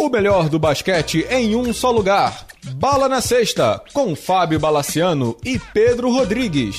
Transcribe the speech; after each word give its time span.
O 0.00 0.08
melhor 0.08 0.48
do 0.48 0.58
basquete 0.58 1.26
em 1.28 1.54
um 1.54 1.74
só 1.74 1.90
lugar. 1.90 2.46
Bala 2.76 3.06
na 3.06 3.20
Sexta, 3.20 3.84
com 3.92 4.16
Fábio 4.16 4.58
Balaciano 4.58 5.36
e 5.44 5.58
Pedro 5.58 6.10
Rodrigues. 6.10 6.76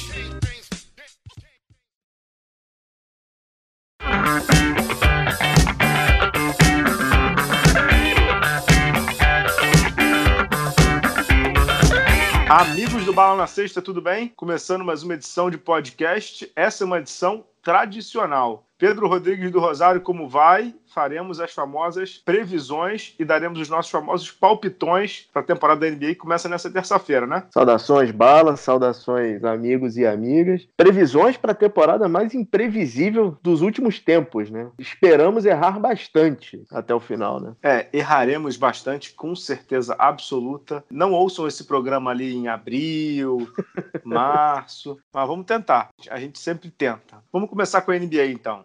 Amigos 12.49 13.05
do 13.05 13.13
Bala 13.13 13.37
na 13.37 13.45
Sexta, 13.45 13.83
tudo 13.83 14.01
bem? 14.01 14.29
Começando 14.29 14.83
mais 14.83 15.03
uma 15.03 15.13
edição 15.13 15.51
de 15.51 15.59
podcast. 15.59 16.51
Essa 16.55 16.83
é 16.83 16.87
uma 16.87 16.97
edição 16.97 17.45
tradicional. 17.61 18.65
Pedro 18.81 19.07
Rodrigues 19.07 19.51
do 19.51 19.59
Rosário, 19.59 20.01
como 20.01 20.27
vai? 20.27 20.73
Faremos 20.87 21.39
as 21.39 21.53
famosas 21.53 22.17
previsões 22.25 23.13
e 23.19 23.23
daremos 23.23 23.59
os 23.59 23.69
nossos 23.69 23.91
famosos 23.91 24.31
palpitões 24.31 25.29
para 25.31 25.43
a 25.43 25.45
temporada 25.45 25.81
da 25.81 25.95
NBA 25.95 26.07
que 26.07 26.15
começa 26.15 26.49
nessa 26.49 26.69
terça-feira, 26.69 27.27
né? 27.27 27.43
Saudações, 27.53 28.09
Bala, 28.09 28.57
saudações, 28.57 29.43
amigos 29.43 29.97
e 29.97 30.05
amigas. 30.05 30.67
Previsões 30.75 31.37
para 31.37 31.51
a 31.51 31.55
temporada 31.55 32.09
mais 32.09 32.33
imprevisível 32.33 33.37
dos 33.43 33.61
últimos 33.61 33.99
tempos, 33.99 34.49
né? 34.49 34.71
Esperamos 34.79 35.45
errar 35.45 35.79
bastante 35.79 36.63
até 36.71 36.91
o 36.91 36.99
final, 36.99 37.39
né? 37.39 37.53
É, 37.61 37.87
erraremos 37.93 38.57
bastante, 38.57 39.13
com 39.13 39.35
certeza 39.35 39.95
absoluta. 39.99 40.83
Não 40.89 41.13
ouçam 41.13 41.47
esse 41.47 41.65
programa 41.65 42.09
ali 42.09 42.33
em 42.33 42.47
abril, 42.47 43.47
março, 44.03 44.97
mas 45.13 45.27
vamos 45.27 45.45
tentar. 45.45 45.89
A 46.09 46.19
gente 46.19 46.39
sempre 46.39 46.71
tenta. 46.71 47.23
Vamos 47.31 47.47
começar 47.47 47.81
com 47.81 47.91
a 47.91 47.99
NBA 47.99 48.25
então. 48.25 48.63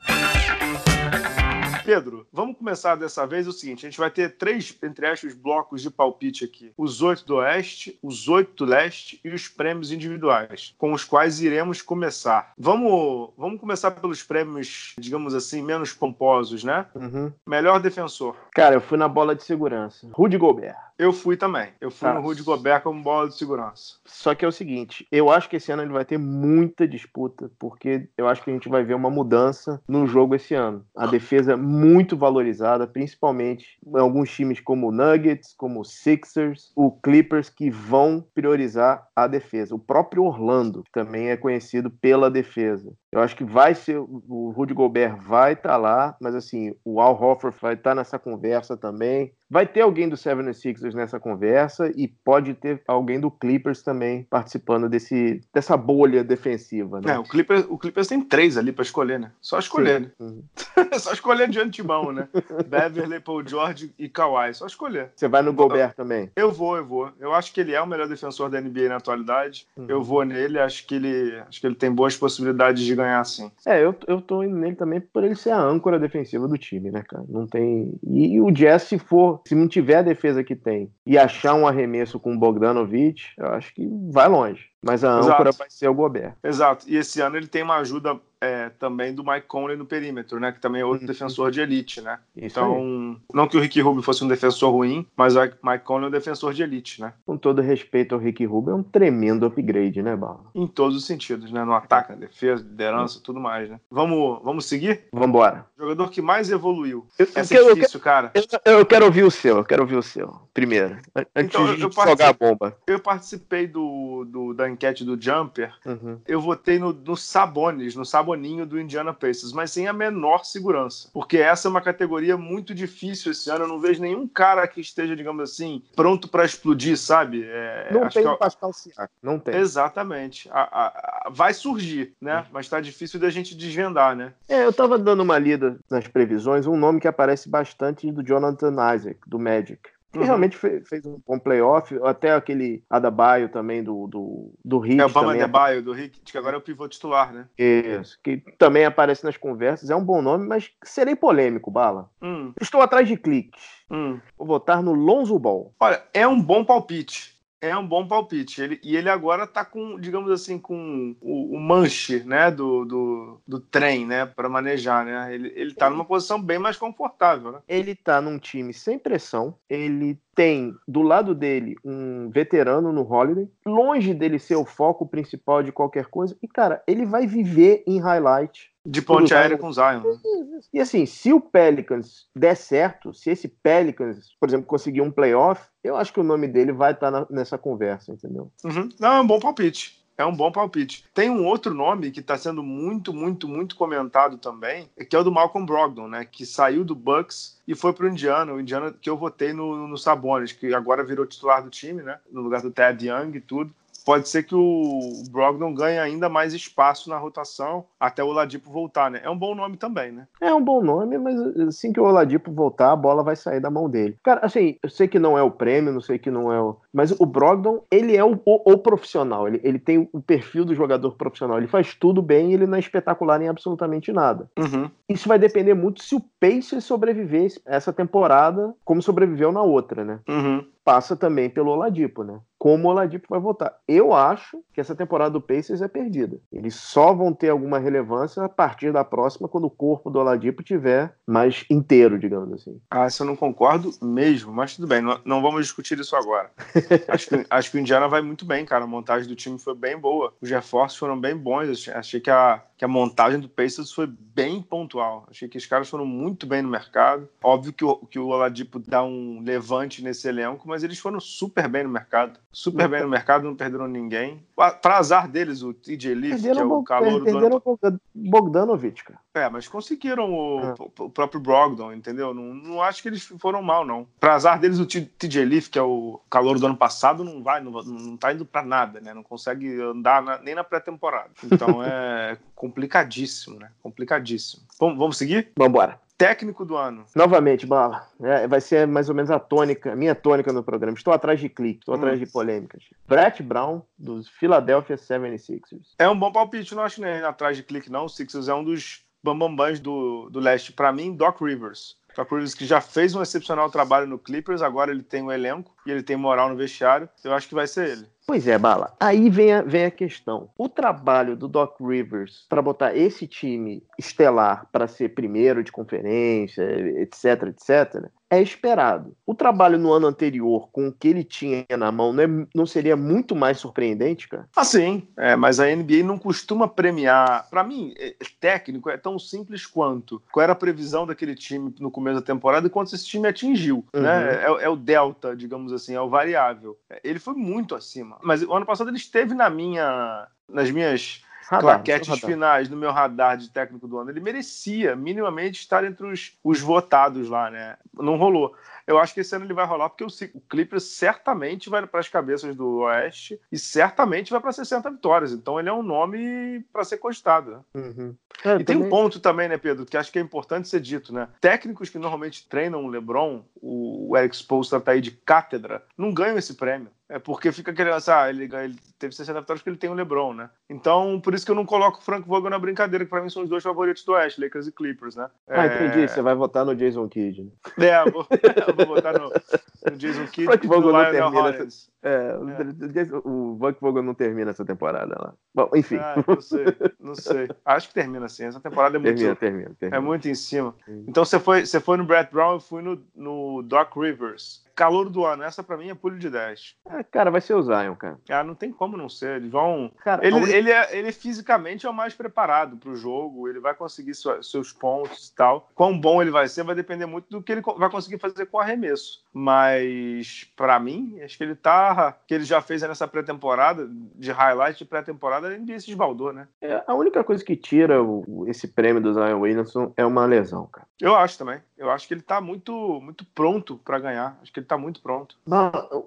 Pedro, 1.86 2.26
vamos 2.32 2.58
começar 2.58 2.96
dessa 2.96 3.24
vez 3.24 3.46
o 3.46 3.52
seguinte: 3.52 3.86
a 3.86 3.88
gente 3.88 3.98
vai 3.98 4.10
ter 4.10 4.36
três, 4.36 4.76
entre 4.82 5.06
aspas, 5.06 5.34
blocos 5.34 5.80
de 5.80 5.88
palpite 5.88 6.44
aqui: 6.44 6.72
os 6.76 7.00
oito 7.00 7.24
do 7.24 7.36
Oeste, 7.36 7.96
os 8.02 8.26
oito 8.28 8.64
do 8.64 8.68
Leste 8.68 9.20
e 9.24 9.30
os 9.30 9.46
prêmios 9.46 9.92
individuais, 9.92 10.74
com 10.76 10.92
os 10.92 11.04
quais 11.04 11.40
iremos 11.40 11.80
começar. 11.80 12.52
Vamos, 12.58 13.30
vamos 13.38 13.60
começar 13.60 13.92
pelos 13.92 14.20
prêmios, 14.20 14.94
digamos 14.98 15.32
assim, 15.32 15.62
menos 15.62 15.92
pomposos, 15.92 16.64
né? 16.64 16.86
Uhum. 16.92 17.32
Melhor 17.46 17.78
defensor. 17.78 18.34
Cara, 18.52 18.74
eu 18.74 18.80
fui 18.80 18.98
na 18.98 19.06
bola 19.06 19.36
de 19.36 19.44
segurança. 19.44 20.08
Rudy 20.12 20.36
Gobert. 20.36 20.76
Eu 20.98 21.12
fui 21.12 21.36
também. 21.36 21.68
Eu 21.80 21.90
fui 21.90 22.08
Tá. 22.08 22.14
no 22.14 22.20
Rudy 22.22 22.42
Gobert 22.42 22.82
como 22.82 23.02
bola 23.02 23.28
de 23.28 23.36
segurança. 23.36 23.96
Só 24.04 24.34
que 24.34 24.44
é 24.44 24.48
o 24.48 24.52
seguinte, 24.52 25.06
eu 25.12 25.30
acho 25.30 25.48
que 25.48 25.56
esse 25.56 25.70
ano 25.70 25.82
ele 25.82 25.92
vai 25.92 26.04
ter 26.04 26.18
muita 26.18 26.88
disputa, 26.88 27.50
porque 27.58 28.08
eu 28.16 28.26
acho 28.26 28.42
que 28.42 28.50
a 28.50 28.52
gente 28.52 28.68
vai 28.68 28.82
ver 28.82 28.94
uma 28.94 29.10
mudança 29.10 29.82
no 29.86 30.06
jogo 30.06 30.34
esse 30.34 30.54
ano. 30.54 30.84
A 30.96 31.06
defesa 31.06 31.52
é 31.52 31.56
muito 31.56 32.16
valorizada, 32.16 32.86
principalmente 32.86 33.78
em 33.86 33.98
alguns 33.98 34.30
times 34.30 34.58
como 34.60 34.88
o 34.88 34.92
Nuggets, 34.92 35.54
como 35.56 35.80
o 35.80 35.84
Sixers, 35.84 36.72
o 36.74 36.90
Clippers, 36.90 37.50
que 37.50 37.70
vão 37.70 38.24
priorizar 38.34 39.06
a 39.14 39.26
defesa. 39.26 39.74
O 39.74 39.78
próprio 39.78 40.24
Orlando 40.24 40.82
também 40.92 41.28
é 41.28 41.36
conhecido 41.36 41.90
pela 41.90 42.30
defesa. 42.30 42.92
Eu 43.16 43.22
acho 43.22 43.34
que 43.34 43.44
vai 43.44 43.74
ser, 43.74 43.96
o 43.98 44.52
Rudy 44.54 44.74
Gobert 44.74 45.16
vai 45.16 45.54
estar 45.54 45.78
lá, 45.78 46.14
mas 46.20 46.34
assim, 46.34 46.74
o 46.84 47.00
Al 47.00 47.18
Horford 47.18 47.56
vai 47.58 47.72
estar 47.72 47.94
nessa 47.94 48.18
conversa 48.18 48.76
também. 48.76 49.32
Vai 49.48 49.64
ter 49.64 49.82
alguém 49.82 50.08
do 50.08 50.16
76ers 50.16 50.92
nessa 50.92 51.20
conversa 51.20 51.90
e 51.96 52.08
pode 52.08 52.52
ter 52.54 52.82
alguém 52.86 53.20
do 53.20 53.30
Clippers 53.30 53.80
também 53.80 54.26
participando 54.28 54.88
desse, 54.88 55.40
dessa 55.54 55.76
bolha 55.76 56.24
defensiva, 56.24 57.00
né? 57.00 57.12
É, 57.12 57.18
o 57.18 57.22
Clippers, 57.22 57.64
o 57.68 57.78
Clippers 57.78 58.08
tem 58.08 58.20
três 58.20 58.56
ali 58.56 58.72
para 58.72 58.82
escolher, 58.82 59.20
né? 59.20 59.30
Só 59.40 59.60
escolher, 59.60 60.00
né? 60.00 60.10
Uhum. 60.18 60.42
Só 60.98 61.12
escolher 61.12 61.48
de 61.48 61.60
antemão, 61.60 62.12
né? 62.12 62.28
Beverly, 62.66 63.20
Paul 63.20 63.46
George 63.46 63.94
e 63.96 64.08
Kawhi. 64.08 64.52
Só 64.52 64.66
escolher. 64.66 65.12
Você 65.14 65.28
vai 65.28 65.42
no 65.42 65.52
Gobert 65.52 65.94
também? 65.94 66.28
Eu 66.34 66.50
vou, 66.50 66.76
eu 66.76 66.84
vou. 66.84 67.12
Eu 67.20 67.32
acho 67.32 67.52
que 67.52 67.60
ele 67.60 67.72
é 67.72 67.80
o 67.80 67.86
melhor 67.86 68.08
defensor 68.08 68.50
da 68.50 68.60
NBA 68.60 68.88
na 68.88 68.96
atualidade. 68.96 69.68
Uhum. 69.76 69.86
Eu 69.88 70.02
vou 70.02 70.24
nele, 70.24 70.58
acho 70.58 70.84
que 70.86 70.96
ele, 70.96 71.38
acho 71.48 71.60
que 71.60 71.66
ele 71.66 71.76
tem 71.76 71.90
boas 71.90 72.16
possibilidades 72.16 72.82
de 72.82 72.96
ganhar 72.96 73.05
sim. 73.24 73.50
É, 73.66 73.82
eu, 73.82 73.94
eu 74.06 74.20
tô 74.20 74.42
indo 74.42 74.56
nele 74.56 74.76
também 74.76 75.00
por 75.00 75.24
ele 75.24 75.34
ser 75.34 75.50
a 75.50 75.60
âncora 75.60 75.98
defensiva 75.98 76.46
do 76.46 76.58
time, 76.58 76.90
né, 76.90 77.02
cara? 77.02 77.24
Não 77.28 77.46
tem. 77.46 77.94
E, 78.06 78.40
o 78.40 78.50
Jazz, 78.50 78.82
se 78.82 78.98
for, 78.98 79.40
se 79.46 79.54
não 79.54 79.68
tiver 79.68 79.96
a 79.96 80.02
defesa 80.02 80.44
que 80.44 80.56
tem 80.56 80.90
e 81.04 81.18
achar 81.18 81.54
um 81.54 81.66
arremesso 81.66 82.18
com 82.18 82.34
o 82.34 82.38
Bogdanovich, 82.38 83.32
eu 83.38 83.46
acho 83.48 83.74
que 83.74 83.88
vai 84.10 84.28
longe. 84.28 84.66
Mas 84.86 85.04
a 85.04 85.18
Exato. 85.18 85.32
âncora 85.34 85.52
vai 85.52 85.68
ser 85.70 85.88
o 85.88 85.94
Gobert. 85.94 86.34
Exato. 86.42 86.84
E 86.88 86.96
esse 86.96 87.20
ano 87.20 87.36
ele 87.36 87.46
tem 87.46 87.62
uma 87.62 87.76
ajuda 87.76 88.18
é, 88.38 88.68
também 88.78 89.14
do 89.14 89.24
Mike 89.24 89.46
Conley 89.46 89.76
no 89.78 89.86
perímetro, 89.86 90.38
né? 90.38 90.52
Que 90.52 90.60
também 90.60 90.82
é 90.82 90.84
outro 90.84 91.00
Uhum. 91.00 91.06
defensor 91.06 91.50
de 91.50 91.60
elite, 91.60 92.02
né? 92.02 92.18
Isso 92.36 92.60
aí. 92.60 92.66
Então, 92.66 93.16
não 93.32 93.48
que 93.48 93.56
o 93.56 93.60
Ricky 93.60 93.80
Rubio 93.80 94.02
fosse 94.02 94.22
um 94.22 94.28
defensor 94.28 94.70
ruim, 94.70 95.06
mas 95.16 95.34
o 95.36 95.40
Mike 95.40 95.84
Conley 95.84 96.04
é 96.04 96.08
um 96.08 96.10
defensor 96.10 96.52
de 96.52 96.62
elite, 96.62 97.00
né? 97.00 97.14
Com 97.24 97.38
todo 97.38 97.62
respeito 97.62 98.14
ao 98.14 98.20
Rick 98.20 98.44
Rubio, 98.44 98.72
é 98.72 98.74
um 98.74 98.82
tremendo 98.82 99.46
upgrade, 99.46 100.02
né, 100.02 100.14
Bala? 100.14 100.40
Em 100.54 100.66
todos 100.66 100.94
os 100.98 101.06
sentidos, 101.06 101.50
né? 101.50 101.64
No 101.64 101.72
ataque, 101.72 102.12
na 102.12 102.18
defesa, 102.18 102.62
liderança, 102.62 103.20
tudo 103.24 103.40
mais, 103.40 103.70
né? 103.70 103.80
Vamos, 103.90 104.38
vamos 104.44 104.66
seguir? 104.66 105.04
Vambora. 105.10 105.64
O 105.78 105.82
jogador 105.82 106.10
que 106.10 106.20
mais 106.20 106.50
evoluiu. 106.50 107.06
Eu, 107.18 107.24
eu 107.26 107.32
Essa 107.40 107.54
é 107.54 107.58
eu 107.60 107.74
difícil, 107.74 108.00
cara. 108.00 108.30
Eu, 108.34 108.78
eu 108.78 108.86
quero 108.86 109.06
ouvir 109.06 109.22
o 109.24 109.30
seu, 109.30 109.56
eu 109.56 109.64
quero 109.64 109.80
ouvir 109.82 109.96
o 109.96 110.02
seu, 110.02 110.38
primeiro. 110.52 110.98
an- 111.14 111.24
Antes 111.34 111.54
Então, 111.54 111.74
de 111.74 111.80
eu 111.82 111.90
jogar 111.90 112.28
a 112.28 112.32
bomba. 112.34 112.76
Eu 112.86 113.00
participei 113.00 113.66
do, 113.66 114.26
do- 114.28 114.52
da 114.54 114.68
enquete 114.76 115.04
do 115.04 115.20
Jumper. 115.20 115.72
Uhum. 115.84 116.20
Eu 116.26 116.40
votei 116.40 116.78
no, 116.78 116.92
no 116.92 117.16
Sabonis, 117.16 117.94
no 117.96 118.04
Saboninho 118.04 118.66
do 118.66 118.78
Indiana 118.80 119.12
Pacers, 119.12 119.52
mas 119.52 119.70
sem 119.72 119.88
a 119.88 119.92
menor 119.92 120.44
segurança. 120.44 121.08
Porque 121.12 121.38
essa 121.38 121.66
é 121.66 121.70
uma 121.70 121.80
categoria 121.80 122.36
muito 122.36 122.74
difícil 122.74 123.32
esse 123.32 123.50
ano. 123.50 123.64
Eu 123.64 123.68
não 123.68 123.80
vejo 123.80 124.00
nenhum 124.00 124.28
cara 124.28 124.66
que 124.68 124.80
esteja, 124.80 125.16
digamos 125.16 125.50
assim, 125.50 125.82
pronto 125.94 126.28
pra 126.28 126.44
explodir, 126.44 126.96
sabe? 126.96 127.42
É, 127.44 127.88
Não 127.92 128.08
tem 128.08 128.22
que 128.22 128.28
é- 128.28 128.30
o 128.30 128.36
Pascal 128.36 128.72
Siakam, 128.72 129.08
não 129.22 129.38
tem. 129.38 129.56
Exatamente. 129.56 130.48
A- 130.52 130.60
a- 130.62 130.86
a- 131.26 131.30
vai 131.30 131.54
surgir, 131.54 132.12
né? 132.20 132.46
Mas 132.52 132.68
tá 132.68 132.80
difícil 132.80 133.18
da 133.18 133.30
gente 133.30 133.54
desvendar, 133.56 134.14
né? 134.14 134.32
É, 134.48 134.64
eu 134.64 134.72
tava 134.72 134.98
dando 134.98 135.22
uma 135.22 135.38
lida 135.38 135.78
nas 135.90 136.06
previsões, 136.06 136.66
um 136.66 136.76
nome 136.76 137.00
que 137.00 137.08
aparece 137.08 137.48
bastante 137.48 138.10
do 138.12 138.22
Jonathan 138.22 138.74
Isaac, 138.94 139.18
do 139.26 139.38
Magic. 139.38 139.80
Que 140.16 140.20
Uhum. 140.22 140.26
realmente 140.28 140.56
fe- 140.56 140.82
fez 140.84 141.04
um 141.04 141.18
bom 141.26 141.38
playoff, 141.38 141.94
até 142.02 142.32
aquele 142.32 142.82
Adabayo 142.88 143.50
também 143.50 143.82
do, 143.84 144.06
do, 144.06 144.54
do 144.64 144.84
Heat. 144.86 145.00
É 145.00 145.04
o 145.04 145.08
Bama 145.10 145.26
também 145.28 145.42
Debaio 145.42 145.82
do 145.82 145.92
Rick, 145.92 146.20
que 146.20 146.38
agora 146.38 146.56
é 146.56 146.58
o 146.58 146.62
pivô 146.62 146.88
titular, 146.88 147.32
né? 147.32 147.46
Isso, 147.58 148.18
que 148.24 148.38
também 148.58 148.84
aparece 148.86 149.24
nas 149.24 149.36
conversas. 149.36 149.90
É 149.90 149.96
um 149.96 150.02
bom 150.04 150.22
nome, 150.22 150.46
mas 150.46 150.70
serei 150.82 151.14
polêmico, 151.14 151.70
Bala. 151.70 152.08
Hum, 152.22 152.52
Estou 152.60 152.80
atrás 152.80 153.06
de 153.06 153.16
cliques. 153.16 153.62
hum. 153.90 154.18
Vou 154.38 154.46
votar 154.46 154.82
no 154.82 154.94
Lonzo 154.94 155.38
Ball. 155.38 155.74
Olha, 155.78 156.02
é 156.14 156.26
um 156.26 156.40
bom 156.40 156.64
palpite. 156.64 157.35
É 157.68 157.76
um 157.76 157.86
bom 157.86 158.06
palpite. 158.06 158.60
Ele, 158.62 158.80
e 158.82 158.96
ele 158.96 159.08
agora 159.08 159.46
tá 159.46 159.64
com, 159.64 159.98
digamos 159.98 160.30
assim, 160.30 160.58
com 160.58 161.14
o, 161.20 161.56
o 161.56 161.60
manche, 161.60 162.22
né, 162.24 162.50
do, 162.50 162.84
do, 162.84 163.40
do 163.46 163.60
trem, 163.60 164.06
né, 164.06 164.26
para 164.26 164.48
manejar, 164.48 165.04
né? 165.04 165.34
Ele, 165.34 165.52
ele 165.54 165.74
tá 165.74 165.90
numa 165.90 166.04
posição 166.04 166.40
bem 166.40 166.58
mais 166.58 166.76
confortável, 166.76 167.52
né? 167.52 167.58
Ele 167.68 167.94
tá 167.94 168.20
num 168.20 168.38
time 168.38 168.72
sem 168.72 168.98
pressão. 168.98 169.58
Ele 169.68 170.18
tem 170.36 170.76
do 170.86 171.00
lado 171.00 171.34
dele 171.34 171.74
um 171.82 172.28
veterano 172.28 172.92
no 172.92 173.10
Holiday, 173.10 173.50
longe 173.64 174.12
dele 174.12 174.38
ser 174.38 174.54
o 174.54 174.66
foco 174.66 175.08
principal 175.08 175.62
de 175.62 175.72
qualquer 175.72 176.06
coisa. 176.06 176.36
E, 176.42 176.46
cara, 176.46 176.82
ele 176.86 177.06
vai 177.06 177.26
viver 177.26 177.82
em 177.86 177.98
highlight. 177.98 178.70
De 178.84 179.02
ponte 179.02 179.34
aérea 179.34 179.56
com 179.56 179.72
Zion. 179.72 180.02
né? 180.02 180.60
E 180.72 180.78
assim, 180.78 181.06
se 181.06 181.32
o 181.32 181.40
Pelicans 181.40 182.28
der 182.36 182.54
certo, 182.54 183.12
se 183.14 183.30
esse 183.30 183.48
Pelicans, 183.48 184.36
por 184.38 184.48
exemplo, 184.48 184.66
conseguir 184.66 185.00
um 185.00 185.10
playoff, 185.10 185.60
eu 185.82 185.96
acho 185.96 186.12
que 186.12 186.20
o 186.20 186.24
nome 186.24 186.46
dele 186.46 186.70
vai 186.70 186.92
estar 186.92 187.26
nessa 187.30 187.56
conversa, 187.56 188.12
entendeu? 188.12 188.52
Uhum. 188.62 188.90
Não, 189.00 189.14
é 189.14 189.20
um 189.20 189.26
bom 189.26 189.40
palpite. 189.40 190.05
É 190.18 190.24
um 190.24 190.34
bom 190.34 190.50
palpite. 190.50 191.04
Tem 191.12 191.28
um 191.28 191.44
outro 191.44 191.74
nome 191.74 192.10
que 192.10 192.20
está 192.20 192.38
sendo 192.38 192.62
muito, 192.62 193.12
muito, 193.12 193.46
muito 193.46 193.76
comentado 193.76 194.38
também, 194.38 194.88
que 195.10 195.14
é 195.14 195.18
o 195.18 195.22
do 195.22 195.30
Malcolm 195.30 195.66
Brogdon, 195.66 196.08
né? 196.08 196.24
Que 196.24 196.46
saiu 196.46 196.84
do 196.84 196.94
Bucks 196.94 197.60
e 197.68 197.74
foi 197.74 197.92
pro 197.92 198.08
Indiana. 198.08 198.54
O 198.54 198.60
Indiana 198.60 198.94
que 198.98 199.10
eu 199.10 199.16
votei 199.16 199.52
no, 199.52 199.86
no 199.86 199.98
Sabonis, 199.98 200.52
que 200.52 200.74
agora 200.74 201.04
virou 201.04 201.26
titular 201.26 201.62
do 201.62 201.68
time, 201.68 202.02
né? 202.02 202.18
No 202.32 202.40
lugar 202.40 202.62
do 202.62 202.70
Ted 202.70 203.06
Young 203.06 203.36
e 203.36 203.40
tudo. 203.40 203.74
Pode 204.06 204.28
ser 204.28 204.44
que 204.44 204.54
o 204.54 205.00
Brogdon 205.32 205.74
ganhe 205.74 205.98
ainda 205.98 206.28
mais 206.28 206.54
espaço 206.54 207.10
na 207.10 207.18
rotação 207.18 207.84
até 207.98 208.22
o 208.22 208.28
Oladipo 208.28 208.70
voltar, 208.70 209.10
né? 209.10 209.20
É 209.24 209.28
um 209.28 209.36
bom 209.36 209.52
nome 209.52 209.76
também, 209.76 210.12
né? 210.12 210.28
É 210.40 210.54
um 210.54 210.62
bom 210.64 210.80
nome, 210.80 211.18
mas 211.18 211.36
assim 211.66 211.92
que 211.92 211.98
o 212.00 212.04
Oladipo 212.04 212.52
voltar, 212.52 212.92
a 212.92 212.96
bola 212.96 213.24
vai 213.24 213.34
sair 213.34 213.58
da 213.60 213.68
mão 213.68 213.90
dele. 213.90 214.16
Cara, 214.22 214.46
assim, 214.46 214.76
eu 214.80 214.88
sei 214.88 215.08
que 215.08 215.18
não 215.18 215.36
é 215.36 215.42
o 215.42 215.50
prêmio, 215.50 215.92
não 215.92 216.00
sei 216.00 216.18
que 216.20 216.30
não 216.30 216.52
é 216.52 216.60
o. 216.62 216.76
Mas 216.92 217.10
o 217.18 217.26
Brogdon, 217.26 217.82
ele 217.90 218.16
é 218.16 218.24
o, 218.24 218.34
o- 218.44 218.72
o 218.72 218.78
profissional. 218.78 219.48
Ele, 219.48 219.60
ele 219.64 219.78
tem 219.80 220.08
o 220.12 220.20
perfil 220.22 220.64
do 220.64 220.74
jogador 220.74 221.10
profissional. 221.16 221.58
Ele 221.58 221.66
faz 221.66 221.92
tudo 221.94 222.22
bem 222.22 222.50
e 222.50 222.54
ele 222.54 222.66
não 222.66 222.76
é 222.76 222.80
espetacular 222.80 223.42
em 223.42 223.48
absolutamente 223.48 224.12
nada. 224.12 224.48
Uhum. 224.56 224.88
Isso 225.08 225.28
vai 225.28 225.38
depender 225.38 225.74
muito 225.74 226.00
se 226.02 226.14
o 226.14 226.22
Pacers 226.38 226.84
sobreviver 226.84 227.52
essa 227.66 227.92
temporada 227.92 228.72
como 228.84 229.02
sobreviveu 229.02 229.50
na 229.50 229.62
outra, 229.62 230.04
né? 230.04 230.20
Uhum. 230.28 230.64
Passa 230.84 231.16
também 231.16 231.50
pelo 231.50 231.72
Oladipo, 231.72 232.22
né? 232.22 232.38
Como 232.66 232.88
o 232.88 232.90
Oladipo 232.90 233.28
vai 233.30 233.38
voltar. 233.38 233.78
Eu 233.86 234.12
acho 234.12 234.60
que 234.74 234.80
essa 234.80 234.92
temporada 234.92 235.30
do 235.30 235.40
Pacers 235.40 235.80
é 235.80 235.86
perdida. 235.86 236.40
Eles 236.52 236.74
só 236.74 237.14
vão 237.14 237.32
ter 237.32 237.48
alguma 237.48 237.78
relevância 237.78 238.42
a 238.42 238.48
partir 238.48 238.92
da 238.92 239.04
próxima, 239.04 239.46
quando 239.46 239.66
o 239.66 239.70
corpo 239.70 240.10
do 240.10 240.18
Oladipo 240.18 240.64
tiver 240.64 241.14
mais 241.24 241.64
inteiro, 241.70 242.18
digamos 242.18 242.52
assim. 242.52 242.80
Ah, 242.90 243.06
isso 243.06 243.22
eu 243.22 243.26
não 243.28 243.36
concordo 243.36 243.92
mesmo, 244.02 244.52
mas 244.52 244.74
tudo 244.74 244.88
bem, 244.88 245.00
não, 245.00 245.20
não 245.24 245.40
vamos 245.40 245.64
discutir 245.64 245.96
isso 246.00 246.16
agora. 246.16 246.50
acho, 247.06 247.28
que, 247.28 247.46
acho 247.48 247.70
que 247.70 247.76
o 247.76 247.80
Indiana 247.80 248.08
vai 248.08 248.20
muito 248.20 248.44
bem, 248.44 248.64
cara. 248.64 248.82
A 248.82 248.88
montagem 248.88 249.28
do 249.28 249.36
time 249.36 249.60
foi 249.60 249.76
bem 249.76 249.96
boa. 249.96 250.34
Os 250.40 250.50
reforços 250.50 250.98
foram 250.98 251.20
bem 251.20 251.36
bons. 251.36 251.88
Achei 251.88 252.18
que 252.18 252.32
a, 252.32 252.60
que 252.76 252.84
a 252.84 252.88
montagem 252.88 253.40
do 253.40 253.48
Pacers 253.48 253.90
foi 253.90 254.06
bem 254.06 254.60
pontual. 254.60 255.26
Achei 255.30 255.48
que 255.48 255.56
os 255.56 255.64
caras 255.64 255.88
foram 255.88 256.04
muito 256.04 256.46
bem 256.46 256.60
no 256.60 256.68
mercado. 256.68 257.28
Óbvio 257.42 257.72
que 257.72 257.84
o, 257.84 257.96
que 257.96 258.18
o 258.18 258.28
Oladipo 258.28 258.78
dá 258.78 259.02
um 259.02 259.40
levante 259.42 260.04
nesse 260.04 260.28
elenco, 260.28 260.68
mas 260.68 260.84
eles 260.84 260.98
foram 260.98 261.18
super 261.18 261.68
bem 261.68 261.84
no 261.84 261.88
mercado. 261.88 262.38
Super 262.52 262.88
bem 262.88 263.02
no 263.02 263.08
mercado, 263.08 263.44
não 263.44 263.54
perderam 263.54 263.88
ninguém. 263.88 264.44
Para 264.54 264.98
azar 264.98 265.28
deles, 265.28 265.62
o 265.62 265.72
TJ 265.72 266.14
Leaf, 266.14 266.40
que 266.40 266.48
é 266.48 266.64
o 266.64 266.82
calor 266.82 267.24
do 267.24 267.38
ano... 267.38 268.00
Bogdanovic, 268.14 269.04
cara. 269.04 269.20
É, 269.34 269.48
mas 269.50 269.68
conseguiram 269.68 270.32
o, 270.32 270.60
é. 270.60 270.74
o 270.98 271.10
próprio 271.10 271.40
Brogdon, 271.40 271.92
entendeu? 271.92 272.32
Não, 272.32 272.54
não 272.54 272.82
acho 272.82 273.02
que 273.02 273.08
eles 273.08 273.22
foram 273.38 273.62
mal, 273.62 273.84
não. 273.84 274.06
Para 274.18 274.34
azar 274.34 274.58
deles, 274.58 274.78
o 274.78 274.86
TJ 274.86 275.44
Leaf, 275.44 275.68
que 275.68 275.78
é 275.78 275.82
o 275.82 276.20
calor 276.30 276.58
do 276.58 276.66
ano 276.66 276.76
passado, 276.76 277.22
não 277.22 277.42
vai, 277.42 277.62
não, 277.62 277.70
não 277.70 278.16
tá 278.16 278.32
indo 278.32 278.46
para 278.46 278.62
nada, 278.62 279.00
né? 279.00 279.12
Não 279.12 279.22
consegue 279.22 279.80
andar 279.80 280.22
na, 280.22 280.38
nem 280.38 280.54
na 280.54 280.64
pré-temporada. 280.64 281.30
Então 281.44 281.82
é 281.82 282.38
complicadíssimo, 282.66 283.58
né? 283.58 283.70
Complicadíssimo. 283.82 284.62
Vamos, 284.80 284.98
vamos 284.98 285.16
seguir? 285.16 285.52
Vamos 285.56 285.70
embora. 285.70 286.00
Técnico 286.18 286.64
do 286.64 286.76
ano. 286.76 287.04
Novamente, 287.14 287.66
Bala. 287.66 288.08
É, 288.20 288.48
vai 288.48 288.60
ser 288.60 288.86
mais 288.86 289.08
ou 289.08 289.14
menos 289.14 289.30
a 289.30 289.38
tônica, 289.38 289.92
a 289.92 289.96
minha 289.96 290.14
tônica 290.14 290.50
no 290.52 290.62
programa. 290.62 290.96
Estou 290.96 291.12
atrás 291.12 291.38
de 291.38 291.48
cliques, 291.48 291.82
estou 291.82 291.94
hum. 291.94 291.98
atrás 291.98 292.18
de 292.18 292.26
polêmicas. 292.26 292.82
Brett 293.06 293.42
Brown, 293.42 293.82
dos 293.98 294.28
Philadelphia 294.28 294.96
76ers. 294.96 295.94
É 295.98 296.08
um 296.08 296.18
bom 296.18 296.32
palpite, 296.32 296.74
não 296.74 296.82
acho 296.82 297.00
nem 297.02 297.22
atrás 297.22 297.56
de 297.56 297.62
clique, 297.62 297.90
não. 297.90 298.06
O 298.06 298.08
Sixers 298.08 298.48
é 298.48 298.54
um 298.54 298.64
dos 298.64 299.04
bambambãs 299.22 299.78
do, 299.78 300.30
do 300.30 300.40
leste. 300.40 300.72
Para 300.72 300.92
mim, 300.92 301.14
Doc 301.14 301.40
Rivers. 301.42 301.96
Doc 302.16 302.30
Rivers 302.32 302.54
que 302.54 302.64
já 302.64 302.80
fez 302.80 303.14
um 303.14 303.20
excepcional 303.20 303.70
trabalho 303.70 304.06
no 304.06 304.18
Clippers, 304.18 304.62
agora 304.62 304.90
ele 304.90 305.02
tem 305.02 305.22
um 305.22 305.30
elenco 305.30 305.75
e 305.86 305.90
ele 305.90 306.02
tem 306.02 306.16
moral 306.16 306.48
no 306.48 306.56
vestiário. 306.56 307.08
Eu 307.24 307.32
acho 307.32 307.48
que 307.48 307.54
vai 307.54 307.66
ser 307.66 307.88
ele. 307.88 308.06
Pois 308.26 308.48
é, 308.48 308.58
Bala. 308.58 308.92
Aí 308.98 309.30
vem 309.30 309.52
a, 309.52 309.62
vem 309.62 309.84
a 309.84 309.90
questão. 309.90 310.50
O 310.58 310.68
trabalho 310.68 311.36
do 311.36 311.46
Doc 311.46 311.80
Rivers 311.80 312.44
para 312.48 312.60
botar 312.60 312.96
esse 312.96 313.26
time 313.26 313.84
estelar 313.96 314.66
para 314.72 314.88
ser 314.88 315.10
primeiro 315.10 315.62
de 315.62 315.70
conferência, 315.70 316.64
etc, 317.00 317.44
etc, 317.44 318.10
é 318.28 318.42
esperado. 318.42 319.16
O 319.24 319.34
trabalho 319.34 319.78
no 319.78 319.92
ano 319.92 320.06
anterior, 320.08 320.68
com 320.72 320.88
o 320.88 320.92
que 320.92 321.08
ele 321.08 321.22
tinha 321.22 321.64
na 321.78 321.92
mão, 321.92 322.12
não, 322.12 322.22
é, 322.22 322.26
não 322.54 322.66
seria 322.66 322.96
muito 322.96 323.36
mais 323.36 323.58
surpreendente, 323.58 324.28
cara? 324.28 324.48
Ah, 324.56 324.64
sim. 324.64 325.06
É, 325.16 325.36
mas 325.36 325.60
a 325.60 325.66
NBA 325.66 326.02
não 326.04 326.18
costuma 326.18 326.66
premiar. 326.66 327.48
Para 327.48 327.62
mim, 327.62 327.94
é, 327.96 328.16
técnico 328.40 328.90
é 328.90 328.96
tão 328.96 329.18
simples 329.18 329.64
quanto 329.64 330.20
qual 330.32 330.42
era 330.42 330.52
a 330.52 330.56
previsão 330.56 331.06
daquele 331.06 331.34
time 331.34 331.72
no 331.78 331.90
começo 331.90 332.16
da 332.16 332.26
temporada 332.26 332.66
e 332.66 332.70
quanto 332.70 332.94
esse 332.94 333.06
time 333.06 333.28
atingiu. 333.28 333.84
Uhum. 333.94 334.02
Né? 334.02 334.44
É, 334.44 334.64
é, 334.64 334.68
o 334.68 334.76
delta, 334.76 335.36
digamos 335.36 335.72
assim, 335.72 335.75
é 335.94 336.00
o 336.00 336.08
variável. 336.08 336.78
Ele 337.02 337.18
foi 337.18 337.34
muito 337.34 337.74
acima. 337.74 338.18
Mas 338.22 338.42
o 338.42 338.52
ano 338.52 338.66
passado 338.66 338.90
ele 338.90 338.96
esteve 338.96 339.34
na 339.34 339.50
minha, 339.50 340.26
nas 340.48 340.70
minhas 340.70 341.22
radar, 341.48 341.76
claquetes 341.76 342.20
finais 342.20 342.68
no 342.68 342.76
meu 342.76 342.90
radar 342.90 343.36
de 343.36 343.50
técnico 343.50 343.86
do 343.86 343.98
ano. 343.98 344.10
Ele 344.10 344.20
merecia 344.20 344.96
minimamente 344.96 345.60
estar 345.60 345.84
entre 345.84 346.06
os, 346.06 346.36
os 346.42 346.60
votados 346.60 347.28
lá, 347.28 347.50
né? 347.50 347.76
Não 347.94 348.16
rolou. 348.16 348.54
Eu 348.86 348.98
acho 348.98 349.12
que 349.12 349.20
esse 349.20 349.34
ano 349.34 349.44
ele 349.44 349.54
vai 349.54 349.66
rolar 349.66 349.88
porque 349.88 350.04
o, 350.04 350.08
o 350.34 350.40
Clippers 350.40 350.84
certamente 350.84 351.68
vai 351.68 351.86
para 351.86 352.00
as 352.00 352.08
cabeças 352.08 352.54
do 352.54 352.78
Oeste 352.78 353.40
e 353.50 353.58
certamente 353.58 354.30
vai 354.30 354.40
para 354.40 354.52
60 354.52 354.90
vitórias. 354.90 355.32
Então 355.32 355.58
ele 355.58 355.68
é 355.68 355.72
um 355.72 355.82
nome 355.82 356.64
para 356.72 356.84
ser 356.84 356.98
cogitado. 356.98 357.50
Né? 357.50 357.60
Uhum. 357.74 358.14
É, 358.44 358.56
e 358.56 358.64
também... 358.64 358.64
tem 358.64 358.76
um 358.76 358.88
ponto 358.88 359.18
também, 359.18 359.48
né, 359.48 359.56
Pedro, 359.56 359.86
que 359.86 359.96
acho 359.96 360.12
que 360.12 360.18
é 360.18 360.22
importante 360.22 360.68
ser 360.68 360.80
dito, 360.80 361.12
né? 361.12 361.28
Técnicos 361.40 361.90
que 361.90 361.98
normalmente 361.98 362.48
treinam 362.48 362.84
o 362.84 362.88
LeBron, 362.88 363.44
o 363.60 364.16
Eric 364.16 364.36
Spoelstra 364.36 364.80
tá 364.80 364.92
aí 364.92 365.00
de 365.00 365.10
cátedra, 365.10 365.82
não 365.96 366.12
ganham 366.12 366.38
esse 366.38 366.54
prêmio. 366.54 366.90
É 367.08 367.20
porque 367.20 367.52
fica 367.52 367.72
querendo, 367.72 367.96
ah, 368.08 368.28
ele, 368.28 368.44
ele 368.52 368.76
teve 368.98 369.14
60 369.14 369.40
vitórias 369.40 369.60
porque 369.60 369.70
ele 369.70 369.76
tem 369.76 369.88
o 369.88 369.94
LeBron, 369.94 370.34
né? 370.34 370.50
Então, 370.68 371.20
por 371.20 371.34
isso 371.34 371.44
que 371.44 371.52
eu 371.52 371.54
não 371.54 371.64
coloco 371.64 371.98
o 371.98 372.02
Frank 372.02 372.26
Vogel 372.26 372.50
na 372.50 372.58
brincadeira, 372.58 373.04
que 373.04 373.10
pra 373.10 373.22
mim 373.22 373.30
são 373.30 373.44
os 373.44 373.48
dois 373.48 373.62
favoritos 373.62 374.04
do 374.04 374.12
Oeste, 374.12 374.40
Lakers 374.40 374.66
e 374.66 374.72
Clippers, 374.72 375.14
né? 375.14 375.30
Ah, 375.48 375.66
é... 375.66 375.86
entendi. 375.86 376.08
Você 376.08 376.20
vai 376.20 376.34
votar 376.34 376.64
no 376.64 376.74
Jason 376.74 377.08
Kidd. 377.08 377.52
Né? 377.78 377.86
É, 377.86 378.10
vou, 378.10 378.26
vou 378.76 378.86
votar 378.86 379.18
no, 379.18 379.30
no 379.30 379.98
Jason 379.98 380.26
Kidd 380.26 380.46
Frank 380.46 380.66
Vogel 380.66 380.92
não 380.92 381.10
termina? 381.10 381.48
Essa, 381.50 381.88
é, 382.06 383.02
é. 383.02 383.16
O 383.24 383.56
Frank 383.58 383.80
Vogel 383.80 384.02
não 384.02 384.14
termina 384.14 384.50
essa 384.50 384.64
temporada 384.64 385.16
lá. 385.18 385.34
Bom, 385.54 385.70
enfim. 385.74 385.96
Ah, 385.96 386.22
não 386.26 386.40
sei, 386.40 386.64
não 387.00 387.14
sei. 387.14 387.48
Acho 387.64 387.88
que 387.88 387.94
termina 387.94 388.26
assim. 388.26 388.44
Essa 388.44 388.60
temporada 388.60 388.96
é 388.96 389.00
muito, 389.00 389.16
termina, 389.16 389.36
termina, 389.36 389.70
termina. 389.78 389.96
É 389.96 390.00
muito 390.00 390.28
em 390.28 390.34
cima. 390.34 390.74
Então 390.88 391.24
você 391.24 391.40
foi, 391.40 391.66
você 391.66 391.80
foi 391.80 391.96
no 391.96 392.04
Brett 392.04 392.30
Brown, 392.32 392.54
eu 392.54 392.60
fui 392.60 392.82
no, 392.82 393.02
no 393.14 393.62
Doc 393.62 393.96
Rivers 393.96 394.66
calor 394.76 395.08
do 395.08 395.24
ano. 395.24 395.42
Essa 395.42 395.62
para 395.62 395.78
mim 395.78 395.88
é 395.88 395.94
pulo 395.94 396.18
de 396.18 396.28
10. 396.28 396.76
É, 396.90 397.02
cara, 397.02 397.30
vai 397.30 397.40
ser 397.40 397.54
o 397.54 397.62
Zion, 397.62 397.94
cara. 397.96 398.18
Ah, 398.28 398.44
não 398.44 398.54
tem 398.54 398.70
como 398.70 398.96
não 398.96 399.08
ser. 399.08 399.36
Eles 399.36 399.50
vão. 399.50 399.90
Cara, 400.04 400.24
ele, 400.24 400.52
ele, 400.52 400.70
é, 400.70 400.96
ele 400.96 401.10
fisicamente 401.10 401.86
é 401.86 401.90
o 401.90 401.94
mais 401.94 402.14
preparado 402.14 402.76
pro 402.76 402.94
jogo. 402.94 403.48
Ele 403.48 403.58
vai 403.58 403.74
conseguir 403.74 404.14
sua, 404.14 404.42
seus 404.42 404.72
pontos 404.72 405.28
e 405.28 405.34
tal. 405.34 405.70
Quão 405.74 405.98
bom 405.98 406.20
ele 406.20 406.30
vai 406.30 406.46
ser 406.46 406.62
vai 406.62 406.74
depender 406.74 407.06
muito 407.06 407.28
do 407.30 407.42
que 407.42 407.52
ele 407.52 407.62
vai 407.62 407.88
conseguir 407.88 408.18
fazer 408.18 408.46
com 408.46 408.58
o 408.58 408.60
arremesso. 408.60 409.24
Mas, 409.32 410.50
para 410.54 410.78
mim, 410.78 411.18
acho 411.22 411.38
que 411.38 411.44
ele 411.44 411.54
tá. 411.54 411.92
Que 412.26 412.34
ele 412.34 412.44
já 412.44 412.60
fez 412.60 412.82
nessa 412.82 413.06
pré-temporada, 413.06 413.88
de 414.14 414.30
highlight 414.30 414.78
de 414.78 414.84
pré-temporada, 414.84 415.48
ele 415.48 415.58
NBA 415.58 415.80
se 415.80 415.90
esbaldou, 415.90 416.32
né? 416.32 416.48
É, 416.60 416.82
a 416.86 416.94
única 416.94 417.22
coisa 417.24 417.44
que 417.44 417.56
tira 417.56 418.02
o, 418.02 418.44
esse 418.48 418.68
prêmio 418.68 419.02
do 419.02 419.12
Zion 419.12 419.40
Williamson 419.40 419.92
é 419.96 420.04
uma 420.04 420.24
lesão, 420.26 420.66
cara. 420.66 420.86
Eu 421.00 421.14
acho 421.14 421.38
também. 421.38 421.60
Eu 421.76 421.90
acho 421.90 422.08
que 422.08 422.14
ele 422.14 422.22
tá 422.22 422.40
muito, 422.40 423.00
muito 423.02 423.24
pronto 423.24 423.78
para 423.84 423.98
ganhar. 423.98 424.38
Acho 424.40 424.52
que 424.52 424.60
ele 424.60 424.66
tá 424.66 424.78
muito 424.78 425.02
pronto. 425.02 425.36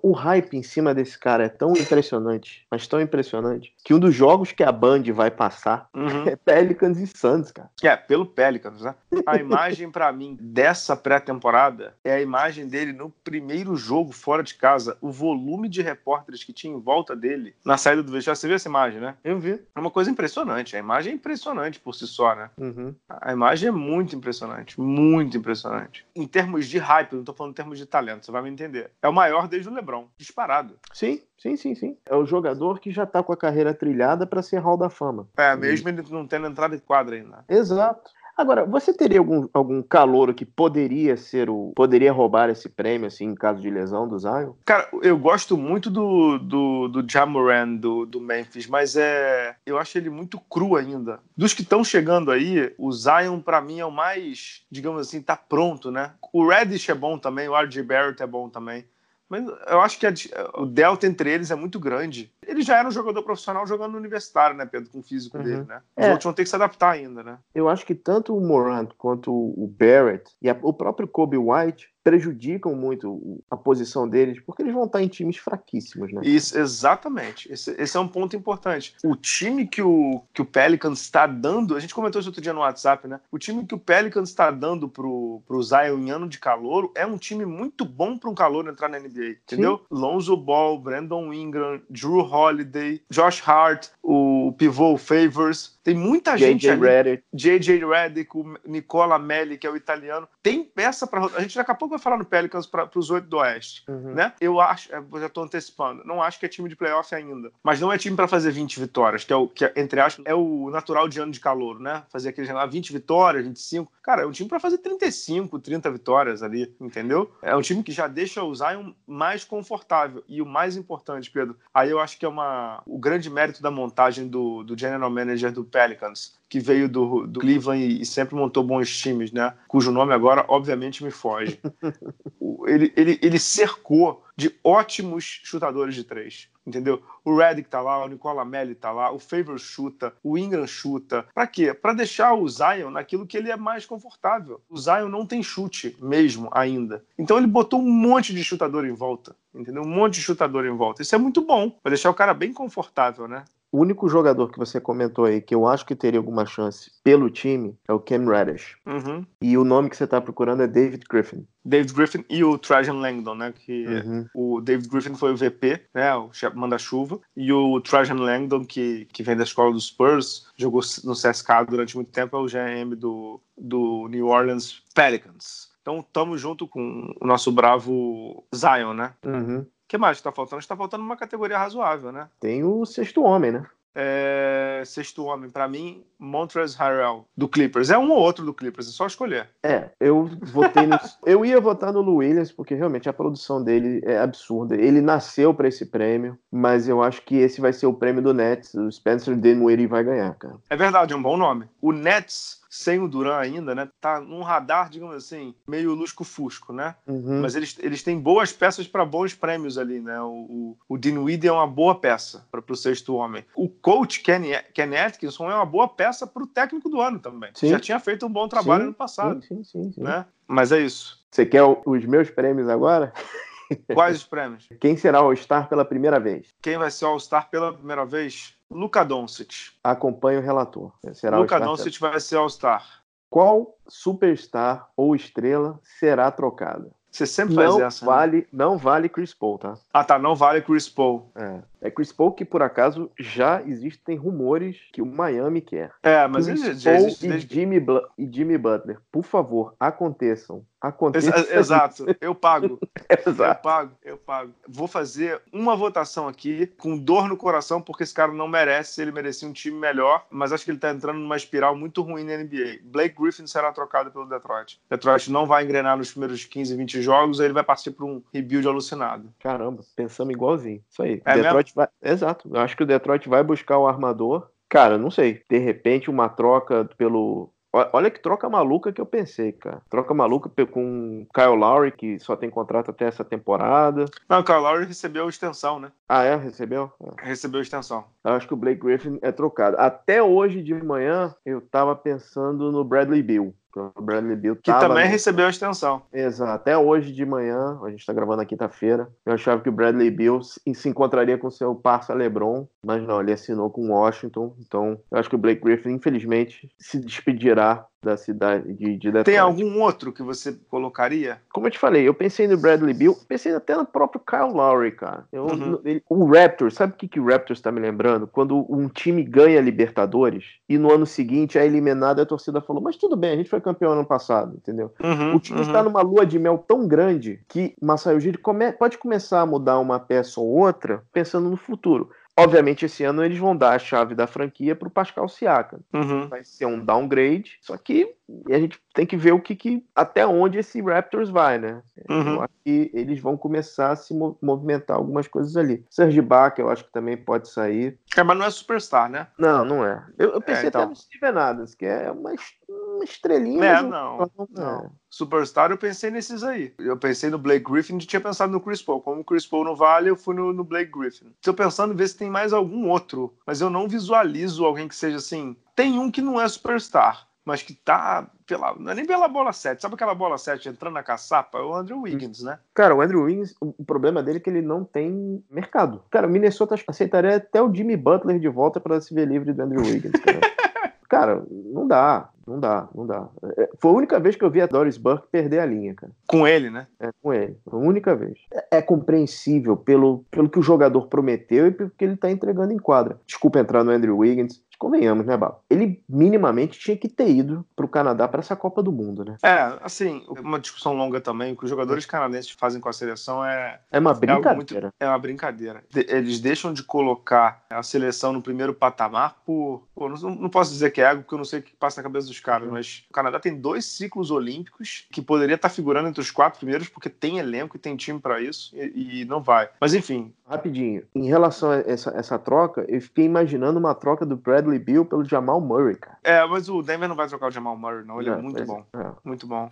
o 0.01 0.11
hype 0.11 0.57
em 0.57 0.63
cima 0.63 0.93
desse 0.93 1.17
cara 1.17 1.45
é 1.45 1.49
tão 1.49 1.73
impressionante, 1.73 2.65
mas 2.71 2.87
tão 2.87 2.99
impressionante, 2.99 3.73
que 3.83 3.93
um 3.93 3.99
dos 3.99 4.15
jogos 4.15 4.51
que 4.51 4.63
a 4.63 4.71
Band 4.71 5.03
vai 5.13 5.29
passar 5.29 5.87
uhum. 5.93 6.25
é 6.27 6.35
Pelicans 6.35 6.97
e 6.97 7.05
Suns, 7.05 7.51
cara. 7.51 7.69
É, 7.83 7.95
pelo 7.95 8.25
Pelicans, 8.25 8.81
né? 8.81 8.95
A 9.25 9.37
imagem 9.37 9.91
para 9.91 10.11
mim 10.11 10.37
dessa 10.39 10.95
pré-temporada 10.95 11.95
é 12.03 12.13
a 12.13 12.21
imagem 12.21 12.67
dele 12.67 12.91
no 12.91 13.09
primeiro 13.23 13.75
jogo 13.75 14.11
fora 14.11 14.41
de 14.41 14.55
casa. 14.55 14.97
O 15.01 15.11
volume 15.11 15.69
de 15.69 15.81
repórteres 15.81 16.43
que 16.43 16.53
tinha 16.53 16.73
em 16.73 16.79
volta 16.79 17.15
dele 17.15 17.55
na 17.63 17.77
saída 17.77 18.01
do 18.01 18.11
vestiário. 18.11 18.39
Você 18.39 18.47
viu 18.47 18.55
essa 18.55 18.67
imagem, 18.67 18.99
né? 18.99 19.15
Eu 19.23 19.39
vi. 19.39 19.61
É 19.75 19.79
uma 19.79 19.91
coisa 19.91 20.09
impressionante. 20.09 20.75
A 20.75 20.79
imagem 20.79 21.13
é 21.13 21.15
impressionante 21.15 21.79
por 21.79 21.93
si 21.93 22.07
só, 22.07 22.35
né? 22.35 22.49
Uhum. 22.57 22.95
A 23.07 23.31
imagem 23.31 23.69
é 23.69 23.71
muito 23.71 24.15
impressionante. 24.15 24.78
Muito 24.81 25.35
impressionante. 25.35 26.05
Em 26.15 26.25
termos 26.25 26.65
de 26.65 26.77
hype, 26.77 27.13
não 27.13 27.23
tô 27.25 27.33
falando 27.33 27.51
em 27.51 27.55
termos 27.55 27.77
de 27.77 27.85
talento, 27.85 28.25
você 28.25 28.31
vai 28.31 28.41
me 28.41 28.49
entender. 28.49 28.91
É 29.01 29.09
o 29.09 29.13
maior 29.13 29.45
desde 29.45 29.67
o 29.67 29.73
LeBron, 29.73 30.07
disparado. 30.17 30.79
Sim, 30.93 31.21
sim, 31.37 31.57
sim, 31.57 31.75
sim. 31.75 31.97
É 32.05 32.15
o 32.15 32.25
jogador 32.25 32.79
que 32.79 32.89
já 32.89 33.05
tá 33.05 33.21
com 33.21 33.33
a 33.33 33.37
carreira 33.37 33.73
trilhada 33.73 34.25
para 34.25 34.41
ser 34.41 34.59
Hall 34.59 34.77
da 34.77 34.89
Fama. 34.89 35.27
É, 35.35 35.53
mesmo 35.53 35.89
ele 35.89 36.01
não 36.09 36.25
tendo 36.25 36.47
entrada 36.47 36.77
em 36.77 36.79
quadra 36.79 37.17
ainda. 37.17 37.43
Exato. 37.49 38.09
Agora, 38.39 38.65
você 38.65 38.93
teria 38.93 39.19
algum, 39.19 39.49
algum 39.53 39.83
calouro 39.83 40.33
que 40.33 40.45
poderia 40.45 41.17
ser 41.17 41.49
o. 41.49 41.73
poderia 41.75 42.13
roubar 42.13 42.49
esse 42.49 42.69
prêmio, 42.69 43.07
assim, 43.07 43.25
em 43.25 43.35
caso 43.35 43.59
de 43.59 43.69
lesão 43.69 44.07
do 44.07 44.17
Zion? 44.17 44.53
Cara, 44.63 44.87
eu 45.01 45.17
gosto 45.17 45.57
muito 45.57 45.89
do, 45.89 46.37
do, 46.39 46.87
do 46.87 47.11
Jamoran 47.11 47.75
do, 47.75 48.05
do 48.05 48.21
Memphis, 48.21 48.65
mas 48.65 48.95
é. 48.95 49.57
Eu 49.65 49.77
acho 49.77 49.97
ele 49.97 50.09
muito 50.09 50.39
cru 50.39 50.77
ainda. 50.77 51.19
Dos 51.35 51.53
que 51.53 51.63
estão 51.63 51.83
chegando 51.83 52.31
aí, 52.31 52.73
o 52.77 52.89
Zion, 52.93 53.41
para 53.41 53.59
mim, 53.59 53.81
é 53.81 53.85
o 53.85 53.91
mais, 53.91 54.63
digamos 54.71 55.05
assim, 55.05 55.21
tá 55.21 55.35
pronto, 55.35 55.91
né? 55.91 56.13
O 56.31 56.47
Reddish 56.47 56.87
é 56.87 56.95
bom 56.95 57.17
também, 57.17 57.49
o 57.49 57.61
RJ 57.61 57.83
Barrett 57.83 58.23
é 58.23 58.27
bom 58.27 58.47
também. 58.47 58.85
Mas 59.29 59.45
eu 59.67 59.79
acho 59.81 59.99
que 59.99 60.07
a, 60.07 60.13
o 60.55 60.65
delta 60.65 61.05
entre 61.05 61.29
eles 61.31 61.51
é 61.51 61.55
muito 61.55 61.79
grande. 61.79 62.33
Ele 62.49 62.61
já 62.61 62.77
era 62.77 62.87
um 62.87 62.91
jogador 62.91 63.21
profissional 63.23 63.65
jogando 63.67 63.93
no 63.93 63.97
universitário, 63.97 64.57
né, 64.57 64.65
Pedro, 64.65 64.89
com 64.89 64.99
o 64.99 65.03
físico 65.03 65.37
uhum. 65.37 65.43
dele, 65.43 65.63
né? 65.63 65.81
Os 65.95 66.05
é. 66.05 66.09
outros 66.09 66.23
vão 66.23 66.33
ter 66.33 66.43
que 66.43 66.49
se 66.49 66.55
adaptar 66.55 66.91
ainda, 66.91 67.23
né? 67.23 67.37
Eu 67.53 67.69
acho 67.69 67.85
que 67.85 67.95
tanto 67.95 68.35
o 68.35 68.41
Morant 68.41 68.89
quanto 68.97 69.31
o 69.31 69.67
Barrett 69.67 70.31
e 70.41 70.49
a, 70.49 70.57
o 70.61 70.73
próprio 70.73 71.07
Kobe 71.07 71.37
White 71.37 71.89
prejudicam 72.03 72.73
muito 72.73 73.39
a 73.51 73.57
posição 73.57 74.07
deles, 74.07 74.41
porque 74.43 74.63
eles 74.63 74.73
vão 74.73 74.85
estar 74.85 75.01
em 75.01 75.07
times 75.07 75.37
fraquíssimos, 75.37 76.11
né? 76.11 76.21
Isso, 76.23 76.57
exatamente. 76.57 77.51
Esse, 77.51 77.71
esse, 77.79 77.97
é 77.97 77.99
um 77.99 78.07
ponto 78.07 78.35
importante. 78.35 78.95
O 79.03 79.15
time 79.15 79.67
que 79.67 79.81
o, 79.81 80.23
que 80.33 80.41
o 80.41 80.45
Pelicans 80.45 81.01
está 81.01 81.27
dando, 81.27 81.75
a 81.75 81.79
gente 81.79 81.93
comentou 81.93 82.19
isso 82.19 82.29
outro 82.29 82.41
dia 82.41 82.53
no 82.53 82.61
WhatsApp, 82.61 83.07
né? 83.07 83.19
O 83.31 83.37
time 83.37 83.65
que 83.65 83.75
o 83.75 83.79
Pelicans 83.79 84.29
está 84.29 84.49
dando 84.49 84.89
pro, 84.89 85.43
pro 85.45 85.61
Zion 85.61 85.99
em 85.99 86.09
ano 86.09 86.27
de 86.27 86.39
calor 86.39 86.91
é 86.95 87.05
um 87.05 87.17
time 87.17 87.45
muito 87.45 87.85
bom 87.85 88.17
para 88.17 88.29
um 88.29 88.35
calor 88.35 88.67
entrar 88.67 88.89
na 88.89 88.99
NBA, 88.99 89.37
entendeu? 89.43 89.77
Sim. 89.77 89.85
Lonzo 89.91 90.35
Ball, 90.35 90.79
Brandon 90.79 91.31
Ingram, 91.33 91.81
Drew 91.89 92.21
Holiday, 92.39 93.01
Josh 93.09 93.41
Hart, 93.45 93.87
o 94.01 94.53
pivô 94.57 94.97
Favors. 94.97 95.77
Tem 95.83 95.95
muita 95.95 96.37
gente 96.37 96.61
JJ 96.61 96.71
ali. 96.71 96.81
Redick. 96.81 97.23
JJ 97.33 97.85
Redick, 97.85 98.37
o 98.37 98.57
Nicola 98.65 99.17
Melli, 99.17 99.57
que 99.57 99.65
é 99.65 99.69
o 99.69 99.75
italiano. 99.75 100.27
Tem 100.41 100.63
peça 100.63 101.07
para 101.07 101.25
A 101.25 101.41
gente 101.41 101.55
daqui 101.55 101.71
a 101.71 101.75
pouco 101.75 101.95
vai 101.95 101.99
falar 101.99 102.17
no 102.17 102.25
Pelicans 102.25 102.65
para 102.65 102.89
os 102.95 103.09
oito 103.09 103.27
do 103.27 103.37
Oeste. 103.37 103.83
Uhum. 103.87 104.13
Né? 104.13 104.33
Eu 104.39 104.59
acho, 104.59 104.89
eu 104.91 105.19
já 105.19 105.25
estou 105.25 105.43
antecipando, 105.43 106.03
não 106.05 106.21
acho 106.21 106.39
que 106.39 106.45
é 106.45 106.49
time 106.49 106.69
de 106.69 106.75
playoff 106.75 107.13
ainda. 107.13 107.51
Mas 107.63 107.79
não 107.79 107.91
é 107.91 107.97
time 107.97 108.15
para 108.15 108.27
fazer 108.27 108.51
20 108.51 108.79
vitórias, 108.79 109.23
que 109.23 109.33
é 109.33 109.35
o 109.35 109.47
que, 109.47 109.65
é, 109.65 109.73
entre 109.75 109.99
aspas, 109.99 110.25
é 110.25 110.33
o 110.33 110.69
natural 110.69 111.07
de 111.07 111.19
ano 111.19 111.31
de 111.31 111.39
calor, 111.39 111.79
né? 111.79 112.03
Fazer 112.09 112.29
aquele 112.29 112.51
lá 112.51 112.65
20 112.65 112.93
vitórias, 112.93 113.45
25. 113.45 113.91
Cara, 114.01 114.23
é 114.23 114.25
um 114.25 114.31
time 114.31 114.49
para 114.49 114.59
fazer 114.59 114.79
35, 114.79 115.59
30 115.59 115.91
vitórias 115.91 116.41
ali, 116.41 116.73
entendeu? 116.79 117.31
É 117.41 117.55
um 117.55 117.61
time 117.61 117.83
que 117.83 117.91
já 117.91 118.07
deixa 118.07 118.43
o 118.43 118.55
Zion 118.55 118.91
mais 119.05 119.43
confortável. 119.43 120.23
E 120.27 120.41
o 120.41 120.45
mais 120.45 120.75
importante, 120.75 121.29
Pedro, 121.29 121.55
aí 121.73 121.89
eu 121.89 121.99
acho 121.99 122.17
que 122.17 122.25
é 122.25 122.28
uma, 122.29 122.81
o 122.85 122.97
grande 122.97 123.29
mérito 123.29 123.61
da 123.61 123.69
montagem 123.69 124.27
do, 124.27 124.63
do 124.63 124.77
general 124.77 125.09
manager 125.09 125.51
do 125.51 125.63
Pelicans, 125.63 126.38
que 126.49 126.59
veio 126.59 126.89
do, 126.89 127.27
do 127.27 127.39
Cleveland 127.39 127.83
e, 127.83 128.01
e 128.01 128.05
sempre 128.05 128.35
montou 128.35 128.63
bons 128.63 128.97
times, 128.97 129.31
né? 129.31 129.53
Cujo 129.67 129.91
nome 129.91 130.13
agora, 130.13 130.43
obviamente, 130.47 131.03
me 131.03 131.11
foge. 131.11 131.59
Ele, 132.65 132.91
ele, 132.95 133.17
ele 133.21 133.39
cercou 133.39 134.23
de 134.35 134.53
ótimos 134.63 135.41
chutadores 135.43 135.95
de 135.95 136.03
três. 136.03 136.49
Entendeu? 136.65 137.01
O 137.25 137.35
Redick 137.35 137.67
tá 137.67 137.81
lá, 137.81 138.05
o 138.05 138.07
Nicola 138.07 138.45
Melli 138.45 138.75
tá 138.75 138.91
lá, 138.91 139.11
o 139.11 139.17
Favor 139.17 139.57
chuta, 139.57 140.13
o 140.23 140.37
Ingram 140.37 140.67
chuta. 140.67 141.25
Pra 141.33 141.47
quê? 141.47 141.73
Pra 141.73 141.93
deixar 141.93 142.33
o 142.33 142.47
Zion 142.47 142.91
naquilo 142.91 143.25
que 143.25 143.35
ele 143.35 143.49
é 143.49 143.57
mais 143.57 143.85
confortável. 143.85 144.61
O 144.69 144.77
Zion 144.77 145.09
não 145.09 145.25
tem 145.25 145.41
chute 145.41 145.97
mesmo 145.99 146.47
ainda. 146.51 147.03
Então 147.17 147.37
ele 147.37 147.47
botou 147.47 147.81
um 147.81 147.91
monte 147.91 148.33
de 148.33 148.43
chutador 148.43 148.85
em 148.85 148.93
volta. 148.93 149.35
Entendeu? 149.53 149.81
Um 149.81 149.89
monte 149.89 150.15
de 150.15 150.21
chutador 150.21 150.65
em 150.65 150.75
volta. 150.75 151.01
Isso 151.01 151.15
é 151.15 151.17
muito 151.17 151.41
bom. 151.41 151.71
Pra 151.71 151.89
deixar 151.89 152.11
o 152.11 152.13
cara 152.13 152.33
bem 152.33 152.53
confortável, 152.53 153.27
né? 153.27 153.45
O 153.71 153.81
único 153.81 154.09
jogador 154.09 154.51
que 154.51 154.57
você 154.57 154.79
comentou 154.81 155.25
aí 155.25 155.41
que 155.41 155.53
eu 155.53 155.67
acho 155.67 155.85
que 155.85 155.95
teria 155.95 156.19
alguma 156.19 156.45
chance 156.45 156.91
pelo 157.03 157.29
time 157.29 157.77
é 157.87 157.93
o 157.93 157.99
Cam 157.99 158.25
Reddish. 158.25 158.75
Uhum. 158.85 159.25
E 159.41 159.57
o 159.57 159.63
nome 159.63 159.89
que 159.89 159.97
você 159.97 160.05
está 160.05 160.19
procurando 160.19 160.63
é 160.63 160.67
David 160.67 161.03
Griffin. 161.09 161.45
David 161.63 161.93
Griffin 161.93 162.25
e 162.29 162.43
o 162.43 162.57
Trajan 162.57 162.93
Langdon, 162.99 163.35
né? 163.35 163.53
Que 163.53 163.85
Uhum. 163.85 164.25
o 164.33 164.61
David 164.61 164.89
Griffin 164.89 165.13
foi 165.13 165.33
o 165.33 165.37
VP, 165.37 165.81
né? 165.93 166.15
O 166.15 166.33
chefe 166.33 166.57
manda-chuva. 166.57 167.19
E 167.37 167.51
o 167.53 167.79
Trajan 167.81 168.15
Langdon, 168.15 168.65
que, 168.65 169.05
que 169.13 169.21
vem 169.21 169.37
da 169.37 169.43
escola 169.43 169.71
dos 169.71 169.87
Spurs, 169.87 170.47
jogou 170.57 170.81
no 171.03 171.13
CSK 171.13 171.65
durante 171.69 171.95
muito 171.95 172.11
tempo, 172.11 172.35
é 172.35 172.39
o 172.39 172.47
GM 172.47 172.95
do, 172.95 173.39
do 173.55 174.07
New 174.09 174.27
Orleans 174.27 174.81
Pelicans. 174.95 175.69
Então, 175.81 175.99
estamos 175.99 176.41
junto 176.41 176.67
com 176.67 177.13
o 177.21 177.25
nosso 177.25 177.51
bravo 177.51 178.43
Zion, 178.55 178.93
né? 178.93 179.13
Uhum. 179.25 179.65
O 179.89 179.91
que 179.91 179.97
mais 179.97 180.17
que 180.17 180.23
tá 180.23 180.31
faltando? 180.31 180.59
Está 180.59 180.77
faltando 180.77 181.03
uma 181.03 181.17
categoria 181.17 181.57
razoável, 181.57 182.11
né? 182.11 182.29
Tem 182.39 182.63
o 182.63 182.85
sexto 182.85 183.23
homem, 183.23 183.51
né? 183.51 183.65
É, 183.95 184.83
Sexto 184.85 185.25
homem, 185.25 185.49
para 185.49 185.67
mim, 185.67 186.05
Montrezl 186.19 186.77
Harrell, 186.77 187.25
do 187.35 187.47
Clippers. 187.47 187.89
É 187.89 187.97
um 187.97 188.11
ou 188.11 188.17
outro 188.17 188.45
do 188.45 188.53
Clippers, 188.53 188.89
é 188.89 188.91
só 188.91 189.07
escolher. 189.07 189.49
É, 189.63 189.89
eu 189.99 190.29
votei 190.41 190.85
no. 190.85 190.99
eu 191.25 191.45
ia 191.45 191.59
votar 191.61 191.93
no 191.93 192.01
Lou 192.01 192.17
Williams, 192.17 192.51
porque 192.51 192.75
realmente 192.75 193.07
a 193.07 193.13
produção 193.13 193.63
dele 193.63 194.01
é 194.03 194.19
absurda. 194.19 194.75
Ele 194.75 194.99
nasceu 195.01 195.53
para 195.53 195.67
esse 195.67 195.85
prêmio, 195.85 196.37
mas 196.51 196.87
eu 196.87 197.01
acho 197.01 197.21
que 197.21 197.37
esse 197.37 197.61
vai 197.61 197.71
ser 197.71 197.85
o 197.85 197.93
prêmio 197.93 198.21
do 198.21 198.33
Nets. 198.33 198.73
O 198.73 198.91
Spencer 198.91 199.35
Dinwiddie 199.35 199.87
vai 199.87 200.03
ganhar, 200.03 200.33
cara. 200.35 200.57
É 200.69 200.75
verdade, 200.75 201.13
é 201.13 201.15
um 201.15 201.21
bom 201.21 201.37
nome. 201.37 201.65
O 201.81 201.93
Nets, 201.93 202.61
sem 202.69 202.99
o 202.99 203.07
Duran 203.07 203.37
ainda, 203.37 203.73
né? 203.73 203.89
Tá 204.01 204.19
num 204.19 204.41
radar, 204.41 204.89
digamos 204.89 205.15
assim, 205.15 205.55
meio 205.67 205.93
lusco-fusco, 205.93 206.73
né? 206.73 206.95
Uhum. 207.07 207.41
Mas 207.41 207.55
eles, 207.55 207.77
eles 207.79 208.03
têm 208.03 208.19
boas 208.19 208.51
peças 208.51 208.87
para 208.87 209.05
bons 209.05 209.33
prêmios 209.33 209.77
ali, 209.77 209.99
né? 209.99 210.19
O, 210.21 210.27
o, 210.27 210.77
o 210.89 210.97
Dinwiddie 210.97 211.47
é 211.47 211.51
uma 211.51 211.67
boa 211.67 211.95
peça 211.95 212.45
para 212.51 212.61
o 212.67 212.75
sexto 212.75 213.15
homem. 213.15 213.45
O 213.55 213.69
coach 213.69 214.21
Kenny, 214.21 214.51
Kenny 214.73 214.97
Atkinson 214.97 215.49
é 215.49 215.55
uma 215.55 215.65
boa 215.65 215.87
peça 215.87 216.08
para 216.27 216.43
o 216.43 216.47
técnico 216.47 216.89
do 216.89 217.01
ano 217.01 217.19
também. 217.19 217.51
Sim. 217.53 217.69
Já 217.69 217.79
tinha 217.79 217.99
feito 217.99 218.25
um 218.25 218.29
bom 218.29 218.47
trabalho 218.47 218.83
Sim, 218.83 218.87
no 218.89 218.93
passado, 218.93 219.41
Sim, 219.43 219.63
sim, 219.63 219.91
sim, 219.91 220.01
né? 220.01 220.25
Mas 220.47 220.71
é 220.71 220.79
isso. 220.79 221.23
Você 221.29 221.45
quer 221.45 221.63
os 221.63 222.05
meus 222.05 222.29
prêmios 222.29 222.67
agora? 222.69 223.13
Quais 223.93 224.17
os 224.17 224.23
prêmios? 224.23 224.67
Quem 224.79 224.97
será 224.97 225.21
o 225.21 225.25
All-Star 225.25 225.69
pela 225.69 225.85
primeira 225.85 226.19
vez? 226.19 226.47
Quem 226.61 226.77
vai 226.77 226.89
ser 226.89 227.05
All-Star 227.05 227.49
pela 227.49 227.71
primeira 227.71 228.05
vez? 228.05 228.55
Luka 228.69 229.03
Doncic. 229.03 229.73
Acompanhe 229.83 230.39
o 230.39 230.41
relator. 230.41 230.91
Será 231.13 231.37
All-Star 231.37 231.61
Doncic 231.63 231.99
vai 231.99 232.19
ser 232.19 232.37
All-Star. 232.37 233.03
Qual 233.29 233.77
superstar 233.87 234.89
ou 234.97 235.15
estrela 235.15 235.79
será 235.83 236.31
trocada? 236.31 236.89
Você 237.11 237.25
sempre 237.25 237.55
faz 237.55 237.69
Não 237.69 237.85
essa. 237.85 238.05
né? 238.05 238.11
vale, 238.11 238.47
não 238.51 238.77
vale 238.77 239.09
Chris 239.09 239.33
Paul, 239.33 239.57
tá? 239.57 239.73
Ah, 239.93 240.03
tá. 240.03 240.19
Não 240.19 240.35
vale 240.35 240.61
Chris 240.61 240.87
Paul. 240.87 241.31
É. 241.35 241.59
é 241.81 241.89
Chris 241.89 242.11
Paul 242.11 242.31
que, 242.31 242.45
por 242.45 242.61
acaso, 242.61 243.09
já 243.19 243.61
existem 243.63 244.15
rumores 244.17 244.77
que 244.91 245.01
o 245.01 245.05
Miami 245.05 245.61
quer. 245.61 245.91
É, 246.03 246.27
mas 246.27 246.45
Chris 246.47 246.63
ele 246.63 246.73
já 246.75 246.91
Paul 246.93 247.05
existe 247.07 247.27
e, 247.27 247.39
Jimmy 247.39 247.85
e 248.17 248.29
Jimmy 248.31 248.57
Butler, 248.57 248.99
por 249.11 249.23
favor, 249.23 249.73
aconteçam. 249.79 250.65
Aconteçam. 250.81 251.33
Exa- 251.37 251.55
Exato, 251.59 252.05
eu 252.21 252.33
pago. 252.33 252.79
Eu 253.09 253.31
Exato. 253.33 253.63
pago, 253.63 253.91
eu 254.03 254.17
pago. 254.17 254.53
Vou 254.67 254.87
fazer 254.87 255.41
uma 255.51 255.75
votação 255.75 256.27
aqui 256.27 256.67
com 256.77 256.95
dor 256.97 257.27
no 257.27 257.35
coração, 257.35 257.81
porque 257.81 258.03
esse 258.03 258.13
cara 258.13 258.31
não 258.31 258.47
merece, 258.47 259.01
ele 259.01 259.11
merecia 259.11 259.47
um 259.47 259.51
time 259.51 259.77
melhor, 259.77 260.25
mas 260.29 260.53
acho 260.53 260.63
que 260.63 260.69
ele 260.71 260.77
tá 260.77 260.91
entrando 260.91 261.17
numa 261.19 261.35
espiral 261.35 261.75
muito 261.75 262.01
ruim 262.03 262.23
na 262.23 262.37
NBA. 262.37 262.79
Blake 262.83 263.15
Griffin 263.19 263.47
será 263.47 263.71
trocado 263.71 264.11
pelo 264.11 264.25
Detroit. 264.27 264.79
Detroit 264.89 265.31
não 265.31 265.47
vai 265.47 265.63
engrenar 265.63 265.97
nos 265.97 266.11
primeiros 266.11 266.45
15, 266.45 266.75
20 266.75 267.01
jogos, 267.01 267.39
aí 267.39 267.47
ele 267.47 267.53
vai 267.53 267.63
partir 267.63 267.91
para 267.91 268.05
um 268.05 268.21
rebuild 268.31 268.67
alucinado. 268.67 269.33
Caramba, 269.39 269.83
pensamos 269.95 270.33
igualzinho. 270.33 270.81
Isso 270.89 271.01
aí. 271.01 271.19
É 271.25 271.33
Detroit 271.33 271.68
vai... 271.75 271.87
Exato. 272.01 272.49
Eu 272.53 272.61
acho 272.61 272.75
que 272.75 272.83
o 272.83 272.87
Detroit 272.87 273.27
vai 273.27 273.43
buscar 273.43 273.77
o 273.77 273.87
armador. 273.87 274.49
Cara, 274.69 274.97
não 274.97 275.09
sei. 275.09 275.41
De 275.49 275.57
repente, 275.57 276.09
uma 276.09 276.29
troca 276.29 276.87
pelo. 276.97 277.51
Olha 277.71 278.09
que 278.09 278.19
troca 278.19 278.49
maluca 278.49 278.91
que 278.91 278.99
eu 278.99 279.05
pensei, 279.05 279.51
cara. 279.51 279.81
Troca 279.91 280.11
maluca 280.11 280.49
com 280.65 281.27
Kyle 281.33 281.55
Lowry, 281.55 281.91
que 281.91 282.17
só 282.17 282.35
tem 282.35 282.49
contrato 282.49 282.89
até 282.89 283.05
essa 283.05 283.23
temporada. 283.23 284.05
Não, 284.27 284.39
o 284.39 284.43
Kyle 284.43 284.57
Lowry 284.57 284.85
recebeu 284.85 285.29
extensão, 285.29 285.79
né? 285.79 285.91
Ah, 286.07 286.23
é? 286.23 286.35
Recebeu? 286.35 286.91
É. 286.99 287.27
Recebeu 287.27 287.61
extensão. 287.61 288.05
Eu 288.23 288.33
acho 288.33 288.47
que 288.47 288.53
o 288.55 288.57
Blake 288.57 288.81
Griffin 288.81 289.19
é 289.21 289.31
trocado. 289.31 289.77
Até 289.77 290.21
hoje 290.21 290.63
de 290.63 290.73
manhã, 290.73 291.35
eu 291.45 291.61
tava 291.61 291.95
pensando 291.95 292.71
no 292.71 292.83
Bradley 292.83 293.21
Bill. 293.21 293.53
O 293.75 294.01
Bradley 294.01 294.35
Bill 294.35 294.55
Que 294.55 294.71
tava 294.71 294.87
também 294.87 295.07
recebeu 295.07 295.49
extensão. 295.49 296.01
Exato. 296.11 296.51
Até 296.51 296.77
hoje 296.77 297.11
de 297.13 297.25
manhã, 297.25 297.79
a 297.83 297.89
gente 297.89 298.05
tá 298.05 298.13
gravando 298.13 298.37
na 298.37 298.45
quinta-feira, 298.45 299.07
eu 299.25 299.33
achava 299.33 299.61
que 299.61 299.69
o 299.69 299.71
Bradley 299.71 300.09
Bill 300.09 300.41
se 300.41 300.89
encontraria 300.89 301.37
com 301.37 301.49
seu 301.49 301.75
parça 301.75 302.13
LeBron, 302.13 302.67
mas 302.83 303.01
não, 303.03 303.21
ele 303.21 303.31
assinou 303.31 303.69
com 303.69 303.91
Washington. 303.91 304.55
Então, 304.59 304.99
eu 305.11 305.19
acho 305.19 305.29
que 305.29 305.35
o 305.35 305.39
Blake 305.39 305.61
Griffin, 305.61 305.91
infelizmente, 305.91 306.69
se 306.79 306.99
despedirá 306.99 307.85
da 308.01 308.15
cidade 308.15 308.73
de, 308.73 308.95
de 308.97 309.11
Detroit. 309.11 309.25
Tem 309.25 309.37
algum 309.37 309.81
outro 309.81 310.11
que 310.13 310.23
você 310.23 310.53
colocaria? 310.69 311.41
Como 311.51 311.67
eu 311.67 311.71
te 311.71 311.77
falei, 311.77 312.07
eu 312.07 312.13
pensei 312.13 312.47
no 312.47 312.57
Bradley 312.57 312.93
Bill, 312.93 313.15
pensei 313.27 313.53
até 313.53 313.75
no 313.75 313.85
próprio 313.85 314.21
Kyle 314.25 314.53
Lowry, 314.53 314.91
cara. 314.93 315.25
Eu- 315.31 315.45
Uhum. 315.49 315.79
ele- 315.83 316.01
o 316.09 316.25
Raptors, 316.25 316.75
sabe 316.75 316.93
o 316.93 316.95
que, 316.95 317.07
que 317.07 317.19
o 317.19 317.25
Raptors 317.25 317.59
tá 317.61 317.71
me 317.71 317.79
lembrando? 317.81 318.25
Quando 318.27 318.65
um 318.69 318.87
time 318.87 319.23
ganha 319.23 319.59
Libertadores 319.59 320.45
e 320.67 320.77
no 320.77 320.93
ano 320.93 321.05
seguinte 321.05 321.57
é 321.57 321.65
eliminado, 321.65 322.21
a 322.21 322.25
torcida 322.25 322.61
falou: 322.61 322.81
Mas 322.81 322.95
tudo 322.95 323.17
bem, 323.17 323.31
a 323.33 323.35
gente 323.35 323.49
foi 323.49 323.59
campeão 323.59 323.91
ano 323.91 324.05
passado, 324.05 324.55
entendeu? 324.55 324.93
Uhum, 325.03 325.35
O 325.35 325.39
time 325.39 325.57
uhum. 325.59 325.65
está 325.65 325.83
numa 325.83 326.01
lua 326.01 326.25
de 326.25 326.39
mel 326.39 326.63
tão 326.67 326.87
grande 326.87 327.41
que 327.47 327.75
Ujiri 328.15 328.37
come- 328.37 328.71
pode 328.73 328.97
começar 328.97 329.41
a 329.41 329.45
mudar 329.45 329.79
uma 329.79 329.99
peça 329.99 330.39
ou 330.39 330.47
outra 330.47 331.03
pensando 331.11 331.49
no 331.49 331.57
futuro. 331.57 332.09
Obviamente, 332.43 332.85
esse 332.85 333.03
ano 333.03 333.23
eles 333.23 333.37
vão 333.37 333.55
dar 333.55 333.71
a 333.75 333.79
chave 333.79 334.15
da 334.15 334.27
franquia 334.27 334.75
para 334.75 334.87
o 334.87 334.91
Pascal 334.91 335.27
Siakam. 335.29 335.79
Uhum. 335.93 336.27
Vai 336.27 336.43
ser 336.43 336.65
um 336.65 336.83
downgrade, 336.83 337.57
só 337.61 337.77
que 337.77 338.13
a 338.49 338.59
gente 338.59 338.79
tem 338.93 339.05
que 339.05 339.17
ver 339.17 339.31
o 339.33 339.39
que, 339.41 339.55
que 339.55 339.83
até 339.95 340.25
onde 340.25 340.57
esse 340.59 340.81
Raptors 340.81 341.29
vai, 341.29 341.57
né? 341.57 341.81
Uhum. 342.09 342.35
Eu 342.35 342.41
acho 342.41 342.53
que 342.63 342.91
eles 342.93 343.19
vão 343.19 343.35
começar 343.37 343.91
a 343.91 343.95
se 343.95 344.13
mo- 344.13 344.37
movimentar 344.41 344.97
algumas 344.97 345.27
coisas 345.27 345.57
ali. 345.57 345.83
Serge 345.89 346.19
Ibaka, 346.19 346.61
eu 346.61 346.69
acho 346.69 346.83
que 346.85 346.91
também 346.91 347.17
pode 347.17 347.49
sair. 347.49 347.97
É, 348.15 348.21
mas 348.23 348.37
não 348.37 348.45
é 348.45 348.49
superstar, 348.49 349.09
né? 349.09 349.27
Não, 349.37 349.65
não 349.65 349.85
é. 349.85 350.05
Eu, 350.17 350.33
eu 350.33 350.41
pensei 350.41 350.65
É, 350.65 350.67
então. 350.67 350.81
até 350.81 350.89
no 350.89 350.95
Steven 350.95 351.37
Adams, 351.37 351.73
que 351.75 351.85
é 351.85 352.11
uma, 352.11 352.33
es- 352.33 352.53
uma 352.99 353.03
estrelinha. 353.05 353.63
É, 353.65 353.79
eu- 353.79 353.83
não. 353.83 354.21
é. 354.23 354.27
Não. 354.51 354.91
Superstar, 355.09 355.71
eu 355.71 355.77
pensei 355.77 356.11
nesses 356.11 356.43
aí. 356.43 356.73
Eu 356.77 356.95
pensei 356.97 357.29
no 357.29 357.37
Blake 357.39 357.65
Griffin 357.69 357.95
e 357.97 357.99
tinha 357.99 358.21
pensado 358.21 358.51
no 358.51 358.59
Chris 358.61 358.81
Paul. 358.81 359.01
Como 359.01 359.21
o 359.21 359.23
Chris 359.25 359.45
Paul 359.47 359.65
não 359.65 359.75
vale, 359.75 360.09
eu 360.09 360.15
fui 360.15 360.35
no, 360.35 360.53
no 360.53 360.63
Blake 360.63 360.91
Griffin. 360.91 361.33
Estou 361.35 361.53
pensando 361.53 361.93
em 361.93 361.95
ver 361.97 362.07
se 362.07 362.17
tem 362.17 362.29
mais 362.29 362.53
algum 362.53 362.89
outro, 362.89 363.33
mas 363.45 363.59
eu 363.61 363.69
não 363.69 363.87
visualizo 363.87 364.63
alguém 364.65 364.87
que 364.87 364.95
seja 364.95 365.17
assim. 365.17 365.55
Tem 365.75 365.97
um 365.97 366.11
que 366.11 366.21
não 366.21 366.39
é 366.39 366.47
superstar, 366.47 367.27
mas 367.43 367.63
que 367.63 367.73
tá 367.73 368.27
pela. 368.45 368.75
Não 368.75 368.91
é 368.91 368.95
nem 368.95 369.05
pela 369.05 369.27
bola 369.27 369.51
7. 369.51 369.81
Sabe 369.81 369.95
aquela 369.95 370.13
bola 370.13 370.37
7 370.37 370.69
entrando 370.69 370.93
na 370.93 371.01
caçapa? 371.03 371.57
É 371.57 371.61
o 371.61 371.73
Andrew 371.73 372.01
Wiggins, 372.01 372.43
né? 372.43 372.59
Cara, 372.75 372.95
o 372.95 373.01
Andrew 373.01 373.23
Wiggins, 373.23 373.55
o 373.59 373.73
o 373.79 373.83
problema 373.85 374.21
dele 374.21 374.37
é 374.37 374.41
que 374.41 374.49
ele 374.49 374.61
não 374.61 374.83
tem 374.83 375.43
mercado. 375.49 376.03
Cara, 376.11 376.27
o 376.27 376.29
Minnesota 376.29 376.75
aceitaria 376.87 377.37
até 377.37 377.61
o 377.61 377.73
Jimmy 377.73 377.97
Butler 377.97 378.39
de 378.39 378.47
volta 378.49 378.79
para 378.79 379.01
se 379.01 379.11
ver 379.13 379.27
livre 379.27 379.53
do 379.53 379.61
Andrew 379.63 379.81
Wiggins. 379.81 380.11
Cara, 380.21 380.39
Cara, 381.09 381.43
não 381.49 381.87
dá. 381.87 382.29
Não 382.49 382.59
dá, 382.59 382.89
não 382.95 383.05
dá. 383.05 383.29
É, 383.57 383.69
foi 383.77 383.91
a 383.91 383.93
única 383.93 384.19
vez 384.19 384.35
que 384.35 384.43
eu 384.43 384.49
vi 384.49 384.59
a 384.59 384.65
Doris 384.65 384.97
Burke 384.97 385.27
perder 385.31 385.59
a 385.59 385.65
linha, 385.67 385.93
cara. 385.93 386.11
Com 386.27 386.47
ele, 386.47 386.71
né? 386.71 386.87
É, 386.99 387.11
com 387.21 387.31
ele. 387.31 387.55
Foi 387.63 387.79
a 387.79 387.83
única 387.83 388.15
vez. 388.15 388.39
É, 388.51 388.77
é 388.77 388.81
compreensível 388.81 389.77
pelo, 389.77 390.25
pelo 390.31 390.49
que 390.49 390.57
o 390.57 390.63
jogador 390.63 391.07
prometeu 391.07 391.67
e 391.67 391.71
pelo 391.71 391.91
que 391.91 392.03
ele 392.03 392.17
tá 392.17 392.31
entregando 392.31 392.73
em 392.73 392.79
quadra. 392.79 393.19
Desculpa 393.27 393.59
entrar 393.59 393.83
no 393.83 393.91
Andrew 393.91 394.17
Wiggins, 394.17 394.63
convenhamos, 394.79 395.25
né, 395.25 395.35
Bala? 395.35 395.59
Ele 395.69 396.01
minimamente 396.07 396.79
tinha 396.79 396.97
que 396.97 397.09
ter 397.09 397.29
ido 397.29 397.65
para 397.75 397.85
o 397.85 397.89
Canadá 397.89 398.27
para 398.27 398.39
essa 398.39 398.55
Copa 398.55 398.81
do 398.81 398.91
Mundo, 398.91 399.25
né? 399.25 399.37
É, 399.43 399.77
assim, 399.83 400.25
uma 400.29 400.57
discussão 400.57 400.93
longa 400.93 401.19
também. 401.19 401.51
O 401.51 401.55
que 401.55 401.65
os 401.65 401.69
jogadores 401.69 402.05
canadenses 402.05 402.51
fazem 402.51 402.79
com 402.79 402.87
a 402.89 402.93
seleção 402.93 403.45
é. 403.45 403.79
É 403.91 403.99
uma 403.99 404.13
brincadeira. 404.13 404.51
É, 404.51 404.55
muito, 404.55 404.93
é 404.99 405.07
uma 405.07 405.19
brincadeira. 405.19 405.83
Eles 405.93 406.39
deixam 406.39 406.73
de 406.73 406.81
colocar 406.81 407.63
a 407.69 407.83
seleção 407.83 408.31
no 408.31 408.41
primeiro 408.41 408.73
patamar 408.73 409.35
por. 409.45 409.83
Não, 409.95 410.35
não, 410.35 410.49
posso 410.49 410.71
dizer 410.71 410.91
que 410.91 411.01
é 411.01 411.05
ego, 411.05 411.21
porque 411.21 411.35
eu 411.35 411.39
não 411.39 411.45
sei 411.45 411.59
o 411.59 411.63
que 411.63 411.75
passa 411.75 411.99
na 411.99 412.03
cabeça 412.03 412.27
dos 412.27 412.39
caras, 412.39 412.67
uhum. 412.67 412.73
mas 412.73 413.03
o 413.09 413.13
Canadá 413.13 413.39
tem 413.39 413.59
dois 413.59 413.85
ciclos 413.85 414.31
olímpicos 414.31 415.05
que 415.11 415.21
poderia 415.21 415.55
estar 415.55 415.67
figurando 415.67 416.07
entre 416.07 416.21
os 416.21 416.31
quatro 416.31 416.59
primeiros, 416.59 416.87
porque 416.87 417.09
tem 417.09 417.37
elenco 417.37 417.75
e 417.75 417.79
tem 417.79 417.97
time 417.97 418.19
para 418.19 418.39
isso, 418.39 418.73
e, 418.73 419.21
e, 419.21 419.25
não 419.25 419.41
vai. 419.41 419.69
Mas 419.79 419.93
enfim. 419.93 420.33
Rapidinho, 420.47 421.03
em 421.13 421.27
relação 421.27 421.69
a 421.69 421.77
essa, 421.79 422.09
essa 422.11 422.39
troca, 422.39 422.83
eu 422.87 422.99
fiquei 423.01 423.25
imaginando 423.25 423.77
uma 423.77 423.93
troca 423.93 424.25
do 424.25 424.35
Bradley 424.35 424.68
Bradley 424.69 424.79
Bill 424.79 425.05
pelo 425.05 425.25
Jamal 425.25 425.59
Murray, 425.59 425.95
cara. 425.95 426.17
É, 426.23 426.45
mas 426.45 426.69
o 426.69 426.81
Denver 426.81 427.09
não 427.09 427.15
vai 427.15 427.27
trocar 427.27 427.47
o 427.47 427.51
Jamal 427.51 427.75
Murray, 427.75 428.05
não. 428.05 428.21
Ele 428.21 428.29
é, 428.29 428.33
é 428.33 428.35
muito 428.37 428.65
bom. 428.65 428.85
É. 428.93 429.11
Muito 429.23 429.47
bom. 429.47 429.69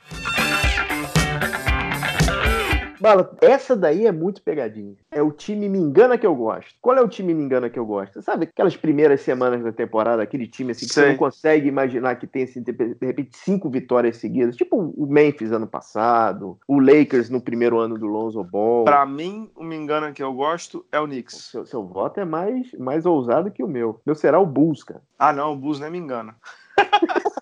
Bala, 3.00 3.36
essa 3.42 3.76
daí 3.76 4.06
é 4.06 4.12
muito 4.12 4.42
pegadinha. 4.42 4.96
É 5.12 5.22
o 5.22 5.32
time 5.32 5.70
me 5.70 5.78
engana 5.78 6.18
que 6.18 6.26
eu 6.26 6.36
gosto. 6.36 6.76
Qual 6.82 6.98
é 6.98 7.02
o 7.02 7.08
time 7.08 7.34
me 7.34 7.44
engana 7.44 7.70
que 7.70 7.78
eu 7.78 7.86
gosto? 7.86 8.22
Sabe 8.22 8.46
aquelas 8.46 8.76
primeiras 8.76 9.22
semanas 9.22 9.64
da 9.64 9.72
temporada, 9.72 10.22
aquele 10.22 10.48
time 10.48 10.72
assim 10.72 10.88
que 10.88 10.94
Sei. 10.94 11.04
você 11.04 11.10
não 11.12 11.18
consegue 11.18 11.68
imaginar 11.68 12.16
que 12.16 12.28
tem 12.28 12.44
assim, 12.44 12.62
de 12.62 12.72
repente 13.02 13.38
cinco 13.38 13.70
vitórias 13.70 14.18
seguidas, 14.18 14.56
tipo 14.56 14.78
o 14.78 15.06
Memphis 15.06 15.52
ano 15.52 15.68
passado, 15.68 16.58
o 16.68 16.80
Lakers 16.80 17.30
no 17.30 17.42
primeiro 17.42 17.80
ano 17.80 17.98
do 17.98 18.08
Lonzo 18.08 18.44
Ball. 18.44 18.86
Para 18.86 19.06
mim, 19.06 19.50
o 19.56 19.64
me 19.64 19.76
engana 19.76 20.12
que 20.12 20.24
eu 20.24 20.34
gosto 20.34 20.86
é 20.92 21.00
o 21.00 21.06
Knicks. 21.06 21.50
Seu, 21.52 21.66
seu 21.66 21.86
voto 21.86 22.20
é 22.20 22.26
mais 22.26 22.72
mais 22.74 23.06
ousado 23.06 23.52
que 23.52 23.64
o 23.64 23.68
meu. 23.68 24.00
Meu 24.06 24.16
será 24.16 24.40
o 24.40 24.46
Bulls, 24.46 24.84
cara. 24.84 25.02
Ah, 25.18 25.34
não, 25.34 25.54
o 25.54 25.56
Bulls 25.56 25.80
não 25.80 25.92
me 25.92 25.98
engana. 25.98 26.36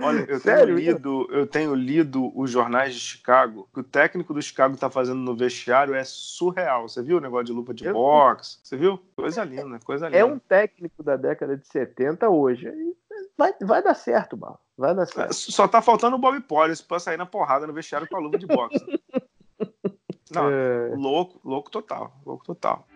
Olha, 0.00 0.24
eu 0.28 0.38
Sério? 0.40 0.76
tenho 0.76 0.78
lido, 0.78 1.28
eu 1.30 1.46
tenho 1.46 1.74
lido 1.74 2.32
os 2.38 2.50
jornais 2.50 2.94
de 2.94 3.00
Chicago. 3.00 3.68
que 3.72 3.80
o 3.80 3.84
técnico 3.84 4.32
do 4.32 4.40
Chicago 4.42 4.74
está 4.74 4.88
fazendo 4.90 5.18
no 5.18 5.36
vestiário 5.36 5.94
é 5.94 6.04
surreal. 6.04 6.88
Você 6.88 7.02
viu 7.02 7.18
o 7.18 7.20
negócio 7.20 7.46
de 7.46 7.52
lupa 7.52 7.74
de 7.74 7.84
eu... 7.84 7.92
boxe? 7.92 8.58
Você 8.62 8.76
viu? 8.76 8.98
Coisa 9.16 9.44
linda, 9.44 9.78
coisa 9.84 10.06
é 10.06 10.08
linda. 10.08 10.18
É 10.18 10.24
um 10.24 10.38
técnico 10.38 11.02
da 11.02 11.16
década 11.16 11.56
de 11.56 11.66
70 11.66 12.28
hoje. 12.28 12.72
Vai, 13.36 13.52
vai 13.60 13.82
dar 13.82 13.94
certo, 13.94 14.36
Bala. 14.36 14.58
Vai 14.76 14.94
dar 14.94 15.06
certo. 15.06 15.34
Só 15.34 15.66
tá 15.66 15.80
faltando 15.82 16.16
o 16.16 16.18
Bob 16.18 16.40
Porres 16.40 16.80
para 16.80 16.98
sair 16.98 17.16
na 17.16 17.26
porrada 17.26 17.66
no 17.66 17.72
vestiário 17.72 18.08
com 18.08 18.16
a 18.16 18.20
luva 18.20 18.38
de 18.38 18.46
boxe. 18.46 18.84
Não, 20.30 20.50
é... 20.50 20.94
louco, 20.94 21.40
louco 21.42 21.70
total, 21.70 22.12
louco 22.24 22.44
total. 22.44 22.86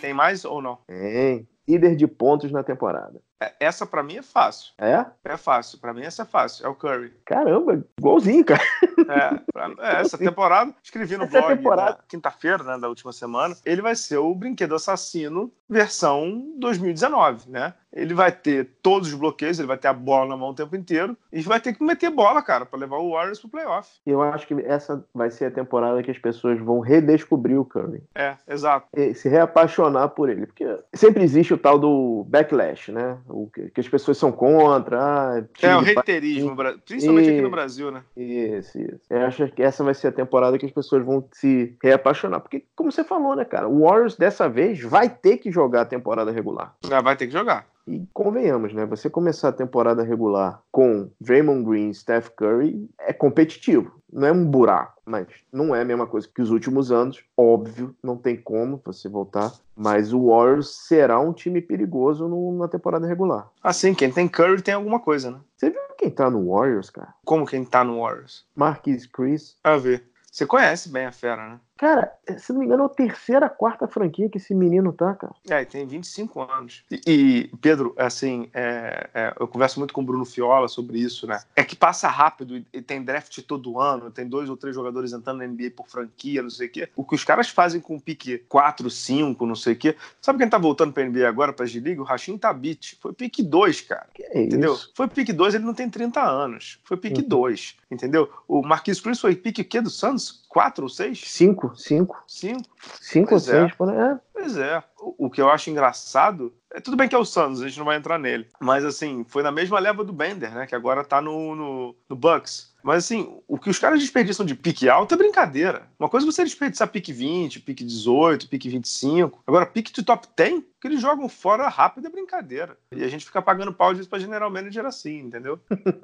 Tem 0.00 0.12
mais 0.12 0.44
ou 0.44 0.60
não? 0.60 0.76
Tem. 0.86 1.48
Líder 1.66 1.94
de 1.94 2.08
pontos 2.08 2.50
na 2.50 2.64
temporada. 2.64 3.22
É, 3.42 3.52
essa 3.58 3.84
para 3.84 4.02
mim 4.02 4.18
é 4.18 4.22
fácil. 4.22 4.72
É? 4.78 5.04
É 5.24 5.36
fácil. 5.36 5.78
Para 5.78 5.92
mim 5.92 6.02
essa 6.02 6.22
é 6.22 6.24
fácil. 6.24 6.64
É 6.64 6.68
o 6.68 6.74
Curry. 6.74 7.12
Caramba, 7.24 7.84
igualzinho, 7.98 8.44
cara. 8.44 8.62
É, 8.62 9.40
pra, 9.52 9.70
é 9.80 10.00
essa 10.02 10.16
temporada, 10.16 10.72
escrevi 10.82 11.16
no 11.16 11.24
essa 11.24 11.40
blog 11.40 11.56
temporada... 11.56 11.98
quinta-feira, 12.06 12.62
né, 12.62 12.78
da 12.78 12.88
última 12.88 13.12
semana, 13.12 13.56
ele 13.64 13.82
vai 13.82 13.96
ser 13.96 14.18
o 14.18 14.34
brinquedo 14.34 14.76
assassino 14.76 15.52
versão 15.68 16.52
2019, 16.58 17.50
né? 17.50 17.74
Ele 17.92 18.14
vai 18.14 18.32
ter 18.32 18.70
todos 18.82 19.08
os 19.08 19.14
bloqueios, 19.14 19.58
ele 19.58 19.68
vai 19.68 19.78
ter 19.78 19.88
a 19.88 19.92
bola 19.92 20.28
na 20.28 20.36
mão 20.36 20.50
o 20.50 20.54
tempo 20.54 20.74
inteiro 20.76 21.16
e 21.32 21.40
vai 21.42 21.60
ter 21.60 21.74
que 21.74 21.84
meter 21.84 22.10
bola, 22.10 22.42
cara, 22.42 22.64
para 22.64 22.78
levar 22.78 22.98
o 22.98 23.12
Warriors 23.12 23.38
pro 23.40 23.50
playoff. 23.50 23.88
Eu 24.06 24.22
acho 24.22 24.46
que 24.46 24.54
essa 24.54 25.04
vai 25.14 25.30
ser 25.30 25.46
a 25.46 25.50
temporada 25.50 26.02
que 26.02 26.10
as 26.10 26.18
pessoas 26.18 26.58
vão 26.60 26.80
redescobrir 26.80 27.58
o 27.58 27.64
Curry. 27.64 28.02
É, 28.14 28.36
exato. 28.48 28.86
E 28.96 29.14
se 29.14 29.28
reapaixonar 29.28 30.10
por 30.10 30.28
ele, 30.28 30.46
porque 30.46 30.64
sempre 30.94 31.22
existe 31.22 31.54
o 31.54 31.58
tal 31.58 31.78
do 31.78 32.24
backlash, 32.28 32.90
né? 32.90 33.18
o 33.28 33.48
que, 33.48 33.80
as 33.80 33.88
pessoas 33.88 34.18
são 34.18 34.30
contra. 34.30 34.98
Ah, 35.02 35.44
é, 35.60 35.76
o 35.76 35.80
reiterismo, 35.80 36.56
principalmente 36.84 37.30
aqui 37.30 37.40
no 37.40 37.50
Brasil, 37.50 37.90
né? 37.90 38.02
Isso, 38.16 38.78
isso. 38.78 39.00
Eu 39.10 39.26
acho 39.26 39.48
que 39.48 39.62
essa 39.62 39.82
vai 39.82 39.94
ser 39.94 40.08
a 40.08 40.12
temporada 40.12 40.58
que 40.58 40.66
as 40.66 40.72
pessoas 40.72 41.04
vão 41.04 41.26
se 41.32 41.76
reapaixonar. 41.82 42.40
Porque, 42.40 42.64
como 42.76 42.90
você 42.90 43.04
falou, 43.04 43.34
né, 43.34 43.44
cara, 43.44 43.68
o 43.68 43.82
Warriors 43.82 44.16
dessa 44.16 44.48
vez 44.48 44.80
vai 44.80 45.08
ter 45.08 45.38
que 45.38 45.50
jogar 45.50 45.82
a 45.82 45.86
temporada 45.86 46.30
regular. 46.30 46.74
Ah, 46.90 47.00
vai 47.00 47.16
ter 47.16 47.26
que 47.26 47.32
jogar. 47.32 47.66
E 47.86 48.06
convenhamos, 48.12 48.72
né? 48.72 48.86
Você 48.86 49.10
começar 49.10 49.48
a 49.48 49.52
temporada 49.52 50.02
regular 50.02 50.62
com 50.70 51.10
Draymond 51.20 51.64
Green 51.64 51.90
e 51.90 51.94
Steph 51.94 52.28
Curry 52.30 52.88
é 52.98 53.12
competitivo. 53.12 54.00
Não 54.12 54.28
é 54.28 54.32
um 54.32 54.44
buraco, 54.44 55.00
mas 55.04 55.26
não 55.52 55.74
é 55.74 55.80
a 55.80 55.84
mesma 55.84 56.06
coisa 56.06 56.28
que 56.28 56.42
os 56.42 56.50
últimos 56.50 56.92
anos. 56.92 57.24
Óbvio, 57.36 57.96
não 58.02 58.16
tem 58.16 58.36
como 58.36 58.80
você 58.84 59.08
voltar. 59.08 59.52
Mas 59.74 60.12
o 60.12 60.28
Warriors 60.28 60.68
será 60.86 61.18
um 61.18 61.32
time 61.32 61.60
perigoso 61.60 62.28
no, 62.28 62.56
na 62.58 62.68
temporada 62.68 63.06
regular. 63.06 63.48
Assim, 63.62 63.94
quem 63.94 64.12
tem 64.12 64.28
Curry 64.28 64.62
tem 64.62 64.74
alguma 64.74 65.00
coisa, 65.00 65.30
né? 65.30 65.40
Você 65.56 65.70
viu 65.70 65.80
quem 65.98 66.10
tá 66.10 66.30
no 66.30 66.50
Warriors, 66.50 66.90
cara? 66.90 67.14
Como 67.24 67.46
quem 67.46 67.64
tá 67.64 67.82
no 67.82 68.00
Warriors? 68.00 68.44
Marquis 68.54 69.06
Chris. 69.06 69.56
A 69.64 69.76
ver. 69.76 70.04
Você 70.30 70.46
conhece 70.46 70.88
bem 70.88 71.04
a 71.04 71.12
fera, 71.12 71.46
né? 71.46 71.60
Cara, 71.82 72.12
se 72.38 72.52
não 72.52 72.60
me 72.60 72.66
engano, 72.66 72.84
é 72.84 72.86
a 72.86 72.88
terceira, 72.88 73.48
quarta 73.48 73.88
franquia 73.88 74.28
que 74.28 74.38
esse 74.38 74.54
menino 74.54 74.92
tá, 74.92 75.16
cara. 75.16 75.34
É, 75.50 75.64
tem 75.64 75.84
25 75.84 76.40
anos. 76.40 76.84
E, 76.88 77.00
e 77.04 77.56
Pedro, 77.56 77.92
assim, 77.98 78.48
é, 78.54 79.10
é, 79.12 79.34
eu 79.40 79.48
converso 79.48 79.80
muito 79.80 79.92
com 79.92 80.00
o 80.00 80.04
Bruno 80.04 80.24
Fiola 80.24 80.68
sobre 80.68 81.00
isso, 81.00 81.26
né? 81.26 81.42
É 81.56 81.64
que 81.64 81.74
passa 81.74 82.06
rápido 82.06 82.64
e 82.72 82.80
tem 82.80 83.02
draft 83.02 83.36
todo 83.42 83.80
ano, 83.80 84.12
tem 84.12 84.28
dois 84.28 84.48
ou 84.48 84.56
três 84.56 84.76
jogadores 84.76 85.12
entrando 85.12 85.38
na 85.38 85.46
NBA 85.48 85.72
por 85.74 85.88
franquia, 85.88 86.40
não 86.40 86.50
sei 86.50 86.68
o 86.68 86.70
quê. 86.70 86.88
O 86.94 87.04
que 87.04 87.16
os 87.16 87.24
caras 87.24 87.48
fazem 87.48 87.80
com 87.80 87.96
o 87.96 88.00
pique 88.00 88.38
4, 88.48 88.88
5, 88.88 89.44
não 89.44 89.56
sei 89.56 89.72
o 89.72 89.76
quê. 89.76 89.96
Sabe 90.20 90.38
quem 90.38 90.48
tá 90.48 90.58
voltando 90.58 90.92
pra 90.92 91.04
NBA 91.04 91.28
agora, 91.28 91.52
pra 91.52 91.66
G-League? 91.66 92.00
O 92.00 92.04
Rashim 92.04 92.38
Tabit. 92.38 92.96
Foi 93.02 93.12
pique 93.12 93.42
2, 93.42 93.80
cara. 93.80 94.06
Que 94.14 94.22
é 94.22 94.40
entendeu? 94.40 94.74
Isso? 94.74 94.92
Foi 94.94 95.08
pique 95.08 95.32
2, 95.32 95.56
ele 95.56 95.64
não 95.64 95.74
tem 95.74 95.90
30 95.90 96.22
anos. 96.22 96.78
Foi 96.84 96.96
pique 96.96 97.22
2, 97.22 97.74
uhum. 97.90 97.96
entendeu? 97.96 98.30
O 98.46 98.62
Marquis 98.62 99.00
Cruz 99.00 99.18
foi 99.18 99.34
pique 99.34 99.62
o 99.62 99.64
quê 99.64 99.80
do 99.80 99.90
Santos? 99.90 100.41
4 100.52 100.84
ou 100.84 100.88
6? 100.90 101.18
5, 101.18 101.74
5. 101.74 102.24
Cinco? 102.26 102.70
Cinco 103.00 103.34
ou 103.34 103.40
seis, 103.40 103.74
por 103.74 103.88
é. 103.88 104.20
Pois 104.34 104.58
é. 104.58 104.84
O, 105.00 105.26
o, 105.26 105.30
que 105.30 105.40
eu 105.40 105.48
acho 105.48 105.70
engraçado. 105.70 106.52
É, 106.70 106.78
tudo 106.78 106.94
bem 106.94 107.08
que 107.08 107.14
é 107.14 107.18
o 107.18 107.24
Santos, 107.24 107.62
a 107.62 107.68
gente 107.68 107.78
não 107.78 107.86
vai 107.86 107.96
entrar 107.96 108.18
nele. 108.18 108.46
Mas 108.60 108.84
assim, 108.84 109.24
foi 109.26 109.42
na 109.42 109.50
mesma 109.50 109.78
leva 109.78 110.04
do 110.04 110.12
Bender, 110.12 110.54
né? 110.54 110.66
Que 110.66 110.74
agora 110.74 111.04
tá 111.04 111.22
no, 111.22 111.54
no, 111.54 111.96
no 112.06 112.14
Bucks. 112.14 112.70
Mas 112.82 113.04
assim, 113.04 113.40
o 113.48 113.58
que 113.58 113.70
os 113.70 113.78
caras 113.78 113.98
desperdiçam 114.00 114.44
de 114.44 114.54
pique 114.54 114.90
alto 114.90 115.14
é 115.14 115.16
brincadeira. 115.16 115.88
Uma 115.98 116.08
coisa 116.08 116.26
é 116.26 116.30
você 116.30 116.44
desperdiçar 116.44 116.88
pique 116.88 117.14
20, 117.14 117.60
pique 117.60 117.82
18, 117.82 118.48
pique 118.50 118.68
25. 118.68 119.42
Agora, 119.46 119.64
pique 119.64 119.90
de 119.90 120.02
top 120.02 120.28
10, 120.36 120.62
que 120.78 120.86
eles 120.88 121.00
jogam 121.00 121.30
fora 121.30 121.66
rápido 121.68 122.08
é 122.08 122.10
brincadeira. 122.10 122.76
E 122.94 123.02
a 123.02 123.08
gente 123.08 123.24
fica 123.24 123.40
pagando 123.40 123.72
pau 123.72 123.94
disso 123.94 124.08
pra 124.08 124.18
General 124.18 124.50
Manager 124.50 124.84
assim, 124.84 125.20
entendeu? 125.20 125.58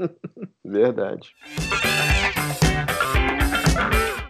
Verdade. 0.64 1.34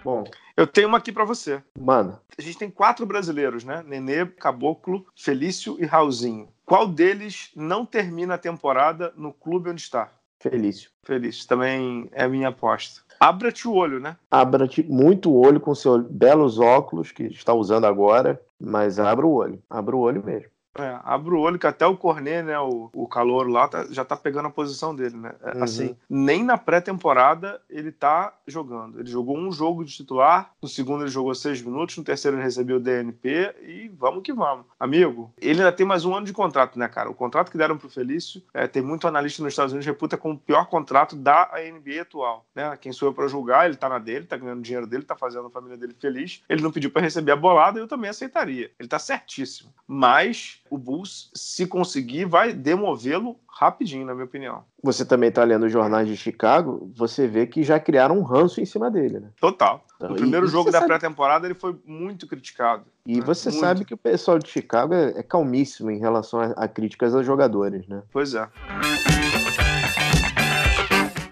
Bom, 0.05 0.25
eu 0.57 0.67
tenho 0.67 0.89
uma 0.89 0.99
aqui 0.99 1.13
para 1.13 1.25
você. 1.25 1.63
Mano. 1.79 2.19
A 2.37 2.43
gente 2.43 2.59
tem 2.59 2.71
quatro 2.71 3.05
brasileiros, 3.05 3.65
né? 3.65 3.85
Nenê, 3.87 4.27
Caboclo, 4.27 5.07
Felício 5.15 5.77
e 5.79 5.85
Raulzinho. 5.85 6.49
Qual 6.65 6.87
deles 6.87 7.51
não 7.57 7.87
termina 7.87 8.35
a 8.35 8.39
temporada 8.39 9.13
no 9.17 9.33
clube 9.33 9.71
onde 9.71 9.81
está? 9.81 10.11
Felício. 10.41 10.91
Felício, 11.03 11.49
também 11.49 12.09
é 12.13 12.29
minha 12.29 12.49
aposta. 12.49 13.01
Abra-te 13.19 13.67
o 13.67 13.75
olho, 13.75 13.99
né? 13.99 14.17
Abra-te 14.31 14.83
muito 14.83 15.31
o 15.31 15.41
olho 15.41 15.59
com 15.59 15.75
seus 15.75 16.07
belos 16.07 16.59
óculos 16.61 17.11
que 17.11 17.25
está 17.25 17.53
usando 17.53 17.87
agora, 17.87 18.41
mas 18.61 19.01
abra 19.01 19.27
o 19.27 19.33
olho. 19.33 19.61
Abra 19.69 19.97
o 19.97 20.01
olho 20.01 20.25
mesmo. 20.25 20.51
É, 20.79 20.99
abre 21.05 21.35
o 21.35 21.41
olho 21.41 21.59
que 21.59 21.67
até 21.67 21.87
o 21.87 21.97
Cornet, 21.97 22.43
né, 22.43 22.59
o, 22.59 22.91
o 22.93 23.09
calor 23.09 23.49
lá, 23.49 23.69
tá, 23.69 23.87
já 23.91 24.05
tá 24.05 24.17
pegando 24.17 24.47
a 24.47 24.51
posição 24.51 24.95
dele, 24.95 25.17
né? 25.17 25.33
É, 25.43 25.57
uhum. 25.57 25.63
Assim, 25.65 25.97
nem 26.09 26.45
na 26.45 26.57
pré-temporada 26.57 27.61
ele 27.69 27.91
tá 27.91 28.33
jogando. 28.47 29.01
Ele 29.01 29.11
jogou 29.11 29.37
um 29.37 29.51
jogo 29.51 29.85
de 29.85 29.93
titular, 29.93 30.53
no 30.63 30.69
segundo 30.69 31.03
ele 31.03 31.11
jogou 31.11 31.35
seis 31.35 31.61
minutos, 31.61 31.97
no 31.97 32.05
terceiro 32.05 32.37
ele 32.37 32.45
recebeu 32.45 32.77
o 32.77 32.81
DNP 32.81 33.55
e 33.67 33.89
vamos 33.89 34.23
que 34.23 34.33
vamos. 34.33 34.67
Amigo, 34.79 35.33
ele 35.41 35.61
ainda 35.61 35.73
tem 35.73 35.87
mais 35.87 36.05
um 36.05 36.15
ano 36.15 36.27
de 36.27 36.33
contrato, 36.33 36.79
né, 36.79 36.89
cara? 36.89 37.11
O 37.11 37.15
contrato 37.15 37.51
que 37.51 37.59
deram 37.59 37.77
pro 37.77 37.89
Felício, 37.89 38.43
é, 38.55 38.67
tem 38.67 38.83
muito 38.83 39.09
analista 39.09 39.43
nos 39.43 39.53
Estados 39.53 39.73
Unidos 39.73 39.87
reputa 39.87 40.17
como 40.17 40.35
o 40.35 40.39
pior 40.39 40.67
contrato 40.67 41.17
da 41.17 41.51
NBA 41.57 42.03
atual, 42.03 42.47
né? 42.55 42.77
Quem 42.81 42.93
sou 42.93 43.09
eu 43.09 43.13
pra 43.13 43.27
julgar, 43.27 43.67
ele 43.67 43.77
tá 43.77 43.89
na 43.89 43.99
dele, 43.99 44.27
tá 44.27 44.37
ganhando 44.37 44.63
dinheiro 44.63 44.87
dele, 44.87 45.03
tá 45.03 45.17
fazendo 45.17 45.47
a 45.47 45.51
família 45.51 45.77
dele 45.77 45.95
feliz. 45.99 46.43
Ele 46.49 46.63
não 46.63 46.71
pediu 46.71 46.91
para 46.91 47.03
receber 47.03 47.33
a 47.33 47.37
bolada, 47.37 47.79
eu 47.79 47.89
também 47.89 48.11
aceitaria. 48.11 48.71
Ele 48.79 48.89
tá 48.89 48.99
certíssimo. 48.99 49.73
Mas 49.87 50.61
o 50.71 50.79
Bulls, 50.79 51.31
se 51.35 51.67
conseguir, 51.67 52.25
vai 52.25 52.53
demovê-lo 52.53 53.37
rapidinho, 53.49 54.07
na 54.07 54.15
minha 54.15 54.25
opinião. 54.25 54.63
Você 54.83 55.05
também 55.05 55.29
está 55.29 55.43
lendo 55.43 55.67
os 55.67 55.73
jornais 55.73 56.07
de 56.07 56.17
Chicago, 56.17 56.91
você 56.95 57.27
vê 57.27 57.47
que 57.47 57.63
já 57.63 57.81
criaram 57.81 58.19
um 58.19 58.23
ranço 58.23 58.61
em 58.61 58.65
cima 58.65 58.91
dele, 58.91 59.21
né? 59.21 59.31
Total. 59.41 59.85
no 60.01 60.15
primeiro 60.15 60.47
jogo 60.47 60.71
da 60.71 60.79
sabe... 60.79 60.89
pré-temporada 60.89 61.47
ele 61.47 61.55
foi 61.55 61.77
muito 61.85 62.27
criticado. 62.27 62.85
E 63.05 63.17
né? 63.17 63.23
você 63.25 63.51
muito. 63.51 63.61
sabe 63.61 63.85
que 63.85 63.95
o 63.95 63.99
pessoal 63.99 64.39
de 64.39 64.49
Chicago 64.49 64.95
é, 64.95 65.19
é 65.19 65.23
calmíssimo 65.23 65.91
em 65.91 65.99
relação 65.99 66.41
a, 66.41 66.47
a 66.53 66.69
críticas 66.69 67.15
aos 67.15 67.27
jogadores, 67.27 67.87
né? 67.89 68.03
Pois 68.13 68.35
é. 68.35 68.49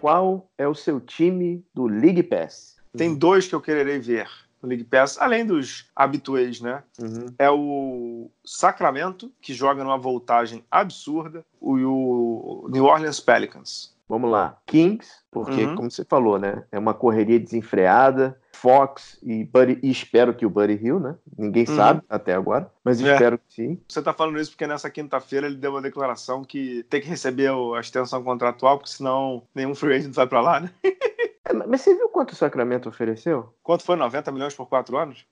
Qual 0.01 0.49
é 0.59 0.67
o 0.67 0.75
seu 0.75 1.01
time 1.01 1.65
do 1.75 1.87
League 1.87 2.23
Pass? 2.23 2.77
Tem 2.97 3.15
dois 3.15 3.47
que 3.47 3.55
eu 3.55 3.61
quererei 3.61 3.99
ver 3.99 4.29
no 4.63 4.69
League 4.69 4.85
Pass, 4.85 5.19
além 5.21 5.45
dos 5.45 5.91
habituês, 5.95 6.61
né? 6.61 6.83
Uhum. 7.01 7.27
É 7.39 7.51
o 7.51 8.31
Sacramento, 8.45 9.33
que 9.41 9.55
joga 9.55 9.83
numa 9.83 9.99
voltagem 9.99 10.65
absurda, 10.71 11.45
e 11.61 11.85
o 11.85 12.69
New 12.71 12.85
Orleans 12.85 13.21
Pelicans. 13.21 13.97
Vamos 14.09 14.31
lá. 14.31 14.57
Kings, 14.67 15.11
porque, 15.33 15.65
uhum. 15.65 15.75
como 15.75 15.91
você 15.91 16.05
falou, 16.05 16.39
né? 16.39 16.63
É 16.71 16.79
uma 16.79 16.95
correria 16.95 17.41
desenfreada. 17.41 18.39
Fox 18.53 19.19
e 19.23 19.45
Buddy, 19.45 19.79
e 19.83 19.91
espero 19.91 20.33
que 20.33 20.47
o 20.47 20.51
Buddy 20.51 20.75
Hill, 20.83 20.99
né? 20.99 21.15
Ninguém 21.37 21.67
uhum. 21.69 21.77
sabe 21.77 22.03
até 22.09 22.33
agora, 22.33 22.71
mas 22.83 23.01
é. 23.03 23.13
espero 23.13 23.39
que 23.39 23.55
sim. 23.55 23.81
Você 23.87 24.01
tá 24.01 24.15
falando 24.15 24.41
isso 24.41 24.51
porque 24.53 24.67
nessa 24.67 24.89
quinta-feira 24.89 25.47
ele 25.47 25.57
deu 25.57 25.73
uma 25.73 25.83
declaração 25.83 26.43
que 26.43 26.83
tem 26.89 27.03
que 27.03 27.09
receber 27.09 27.51
a 27.51 27.81
extensão 27.81 28.23
contratual, 28.25 28.79
porque 28.79 28.91
senão 28.93 29.43
nenhum 29.55 29.75
free 29.75 29.97
agent 29.97 30.15
vai 30.15 30.27
para 30.27 30.41
lá, 30.41 30.61
né? 30.61 30.71
É, 31.49 31.53
mas 31.53 31.81
você 31.81 31.95
viu 31.95 32.09
quanto 32.09 32.33
o 32.33 32.37
Sacramento 32.37 32.89
ofereceu? 32.89 33.55
Quanto 33.63 33.85
foi? 33.85 33.95
90 33.95 34.33
milhões 34.33 34.55
por 34.55 34.69
quatro 34.69 34.97
anos? 34.97 35.25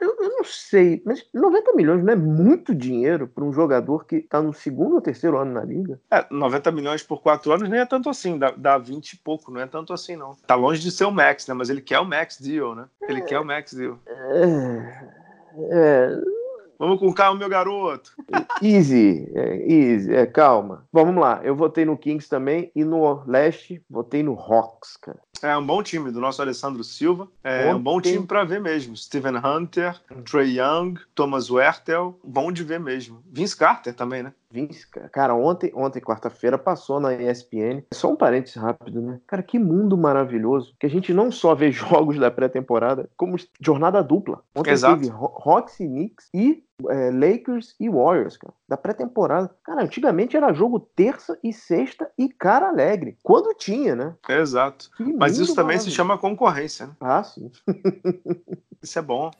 Eu, 0.00 0.16
eu 0.20 0.28
não 0.30 0.44
sei, 0.44 1.02
mas 1.06 1.26
90 1.32 1.72
milhões 1.72 2.04
não 2.04 2.12
é 2.12 2.16
muito 2.16 2.74
dinheiro 2.74 3.26
para 3.26 3.42
um 3.42 3.52
jogador 3.52 4.04
que 4.04 4.16
está 4.16 4.42
no 4.42 4.52
segundo 4.52 4.96
ou 4.96 5.00
terceiro 5.00 5.38
ano 5.38 5.52
na 5.52 5.64
liga? 5.64 5.98
É, 6.10 6.26
90 6.30 6.70
milhões 6.72 7.02
por 7.02 7.22
quatro 7.22 7.50
anos 7.50 7.68
nem 7.68 7.80
é 7.80 7.86
tanto 7.86 8.10
assim, 8.10 8.38
dá, 8.38 8.50
dá 8.50 8.76
20 8.76 9.12
e 9.12 9.16
pouco, 9.18 9.50
não 9.50 9.60
é 9.60 9.66
tanto 9.66 9.92
assim 9.92 10.16
não. 10.16 10.34
Tá 10.46 10.54
longe 10.54 10.82
de 10.82 10.90
ser 10.90 11.04
o 11.04 11.10
Max, 11.10 11.46
né? 11.46 11.54
Mas 11.54 11.70
ele 11.70 11.80
quer 11.80 11.98
o 11.98 12.04
Max 12.04 12.38
Deal, 12.38 12.74
né? 12.74 12.84
Ele 13.02 13.20
é, 13.20 13.24
quer 13.24 13.40
o 13.40 13.44
Max 13.44 13.72
Deal. 13.72 13.98
É, 14.06 15.12
é, 15.70 16.41
Vamos 16.82 16.98
com 16.98 17.12
calma, 17.12 17.38
meu 17.38 17.48
garoto. 17.48 18.12
Easy, 18.60 19.30
é, 19.36 19.72
easy, 19.72 20.12
é, 20.12 20.26
calma. 20.26 20.84
Bom, 20.92 21.04
vamos 21.04 21.22
lá. 21.22 21.40
Eu 21.44 21.54
votei 21.54 21.84
no 21.84 21.96
Kings 21.96 22.28
também 22.28 22.72
e 22.74 22.82
no 22.82 23.22
Leste 23.24 23.80
votei 23.88 24.20
no 24.20 24.32
Hawks, 24.32 24.96
cara. 24.96 25.20
É 25.40 25.56
um 25.56 25.64
bom 25.64 25.80
time 25.80 26.10
do 26.10 26.20
nosso 26.20 26.42
Alessandro 26.42 26.82
Silva. 26.82 27.28
É 27.44 27.72
um 27.72 27.80
bom 27.80 28.00
time 28.00 28.26
para 28.26 28.42
ver 28.42 28.60
mesmo. 28.60 28.96
Steven 28.96 29.36
Hunter, 29.36 29.96
Trey 30.28 30.58
Young, 30.58 30.94
Thomas 31.14 31.50
Wertel. 31.50 32.18
Bom 32.24 32.50
de 32.50 32.64
ver 32.64 32.80
mesmo. 32.80 33.22
Vince 33.30 33.56
Carter 33.56 33.94
também, 33.94 34.24
né? 34.24 34.32
Vince, 34.52 34.86
cara, 35.10 35.34
ontem, 35.34 35.72
ontem 35.74 36.00
quarta-feira, 36.00 36.58
passou 36.58 37.00
na 37.00 37.14
ESPN. 37.14 37.82
Só 37.92 38.12
um 38.12 38.16
parênteses 38.16 38.56
rápido, 38.56 39.00
né? 39.00 39.18
Cara, 39.26 39.42
que 39.42 39.58
mundo 39.58 39.96
maravilhoso. 39.96 40.74
Que 40.78 40.86
a 40.86 40.90
gente 40.90 41.14
não 41.14 41.32
só 41.32 41.54
vê 41.54 41.72
jogos 41.72 42.18
da 42.18 42.30
pré-temporada, 42.30 43.08
como 43.16 43.36
jornada 43.60 44.02
dupla. 44.02 44.42
Ontem 44.54 44.72
Exato. 44.72 45.00
teve 45.00 45.10
Hawks 45.10 45.80
e 45.80 45.86
Knicks 45.86 46.28
e 46.34 46.62
é, 46.88 47.10
Lakers 47.10 47.74
e 47.80 47.88
Warriors, 47.88 48.36
cara, 48.36 48.52
da 48.68 48.76
pré-temporada. 48.76 49.50
Cara, 49.64 49.82
antigamente 49.82 50.36
era 50.36 50.52
jogo 50.52 50.80
terça 50.80 51.38
e 51.42 51.52
sexta 51.52 52.10
e 52.18 52.28
cara 52.28 52.68
alegre. 52.68 53.16
Quando 53.22 53.54
tinha, 53.54 53.94
né? 53.94 54.14
Exato. 54.28 54.90
Que 54.96 55.04
Mas 55.14 55.38
isso 55.38 55.54
também 55.54 55.78
se 55.78 55.90
chama 55.90 56.18
concorrência, 56.18 56.86
né? 56.86 56.92
Ah, 57.00 57.22
sim. 57.22 57.50
isso 58.82 58.98
é 58.98 59.02
bom. 59.02 59.30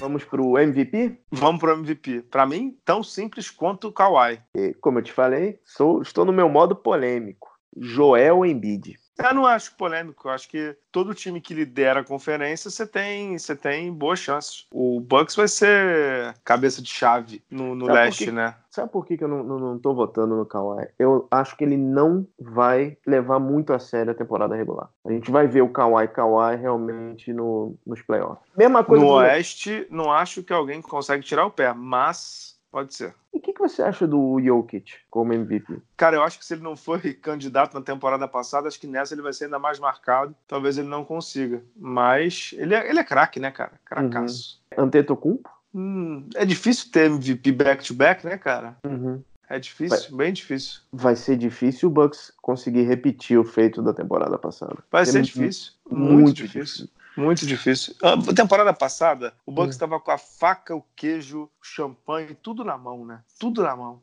Vamos 0.00 0.24
pro 0.24 0.56
MVP? 0.56 1.18
Vamos 1.32 1.60
pro 1.60 1.72
MVP. 1.72 2.22
Para 2.30 2.46
mim, 2.46 2.78
tão 2.84 3.02
simples 3.02 3.50
quanto 3.50 3.88
o 3.88 3.92
Kawhi. 3.92 4.40
E, 4.54 4.72
como 4.74 5.00
eu 5.00 5.02
te 5.02 5.12
falei, 5.12 5.58
sou, 5.64 6.02
estou 6.02 6.24
no 6.24 6.32
meu 6.32 6.48
modo 6.48 6.76
polêmico. 6.76 7.48
Joel 7.76 8.46
Embiid. 8.46 8.96
Eu 9.18 9.34
não 9.34 9.46
acho 9.46 9.74
polêmico. 9.74 10.28
Eu 10.28 10.32
acho 10.32 10.48
que 10.48 10.76
todo 10.92 11.14
time 11.14 11.40
que 11.40 11.52
lidera 11.52 12.00
a 12.00 12.04
conferência, 12.04 12.70
você 12.70 12.86
tem, 12.86 13.36
você 13.36 13.56
tem 13.56 13.92
boas 13.92 14.20
chances. 14.20 14.66
O 14.70 15.00
Bucks 15.00 15.34
vai 15.34 15.48
ser 15.48 16.34
cabeça 16.44 16.80
de 16.80 16.88
chave 16.88 17.42
no, 17.50 17.74
no 17.74 17.86
leste, 17.86 18.26
que, 18.26 18.30
né? 18.30 18.54
Sabe 18.70 18.92
por 18.92 19.04
que, 19.04 19.16
que 19.16 19.24
eu 19.24 19.28
não, 19.28 19.42
não, 19.42 19.58
não 19.58 19.78
tô 19.78 19.92
votando 19.92 20.36
no 20.36 20.46
Kawhi? 20.46 20.88
Eu 20.98 21.26
acho 21.30 21.56
que 21.56 21.64
ele 21.64 21.76
não 21.76 22.26
vai 22.38 22.96
levar 23.04 23.40
muito 23.40 23.72
a 23.72 23.78
sério 23.78 24.12
a 24.12 24.14
temporada 24.14 24.54
regular. 24.54 24.88
A 25.04 25.10
gente 25.10 25.30
vai 25.30 25.48
ver 25.48 25.62
o 25.62 25.68
Kawhi 25.68 26.06
Kawhi 26.08 26.56
realmente 26.56 27.32
no, 27.32 27.76
nos 27.84 28.00
playoffs. 28.02 28.46
Mesma 28.56 28.84
coisa 28.84 29.04
no 29.04 29.10
Oeste, 29.12 29.86
não 29.90 30.12
acho 30.12 30.44
que 30.44 30.52
alguém 30.52 30.80
consegue 30.80 31.24
tirar 31.24 31.46
o 31.46 31.50
pé, 31.50 31.72
mas 31.72 32.57
Pode 32.70 32.94
ser. 32.94 33.14
E 33.32 33.38
o 33.38 33.40
que, 33.40 33.52
que, 33.52 33.58
você 33.58 33.82
acha 33.82 34.06
do 34.06 34.38
Jokic 34.40 34.92
como 35.10 35.32
MVP? 35.32 35.80
Cara, 35.96 36.16
eu 36.16 36.22
acho 36.22 36.38
que 36.38 36.44
se 36.44 36.54
ele 36.54 36.62
não 36.62 36.76
foi 36.76 37.14
candidato 37.14 37.74
na 37.74 37.80
temporada 37.80 38.28
passada, 38.28 38.68
acho 38.68 38.78
que 38.78 38.86
nessa 38.86 39.14
ele 39.14 39.22
vai 39.22 39.32
ser 39.32 39.44
ainda 39.44 39.58
mais 39.58 39.78
marcado. 39.78 40.34
Talvez 40.46 40.76
ele 40.76 40.88
não 40.88 41.04
consiga. 41.04 41.62
Mas 41.74 42.54
ele 42.58 42.74
é, 42.74 42.88
ele 42.88 42.98
é 42.98 43.04
craque, 43.04 43.40
né, 43.40 43.50
cara? 43.50 43.72
Cracaço. 43.84 44.60
Uhum. 44.76 44.84
Antetokounmpo? 44.84 45.50
Hum, 45.74 46.28
é 46.34 46.44
difícil 46.44 46.90
ter 46.90 47.06
MVP 47.06 47.52
back-to-back, 47.52 48.22
-back, 48.22 48.30
né, 48.30 48.38
cara? 48.38 48.76
Uhum. 48.84 49.22
É 49.50 49.58
difícil, 49.58 50.10
vai, 50.10 50.26
bem 50.26 50.32
difícil. 50.32 50.80
Vai 50.92 51.16
ser 51.16 51.36
difícil 51.36 51.88
o 51.88 51.92
Bucks 51.92 52.30
conseguir 52.42 52.82
repetir 52.82 53.38
o 53.38 53.44
feito 53.44 53.80
da 53.80 53.94
temporada 53.94 54.36
passada. 54.36 54.76
Vai 54.90 55.06
ser 55.06 55.22
difícil. 55.22 55.72
Muito, 55.90 56.12
muito 56.12 56.34
difícil. 56.34 56.86
difícil. 56.86 56.88
Muito 57.18 57.44
difícil. 57.44 57.94
A 58.00 58.32
temporada 58.32 58.72
passada, 58.72 59.34
o 59.44 59.50
Bucks 59.50 59.74
estava 59.74 59.96
hum. 59.96 60.00
com 60.00 60.12
a 60.12 60.18
faca, 60.18 60.76
o 60.76 60.84
queijo, 60.94 61.42
o 61.42 61.50
champanhe, 61.60 62.36
tudo 62.40 62.64
na 62.64 62.78
mão, 62.78 63.04
né? 63.04 63.20
Tudo 63.40 63.62
na 63.64 63.74
mão. 63.74 64.00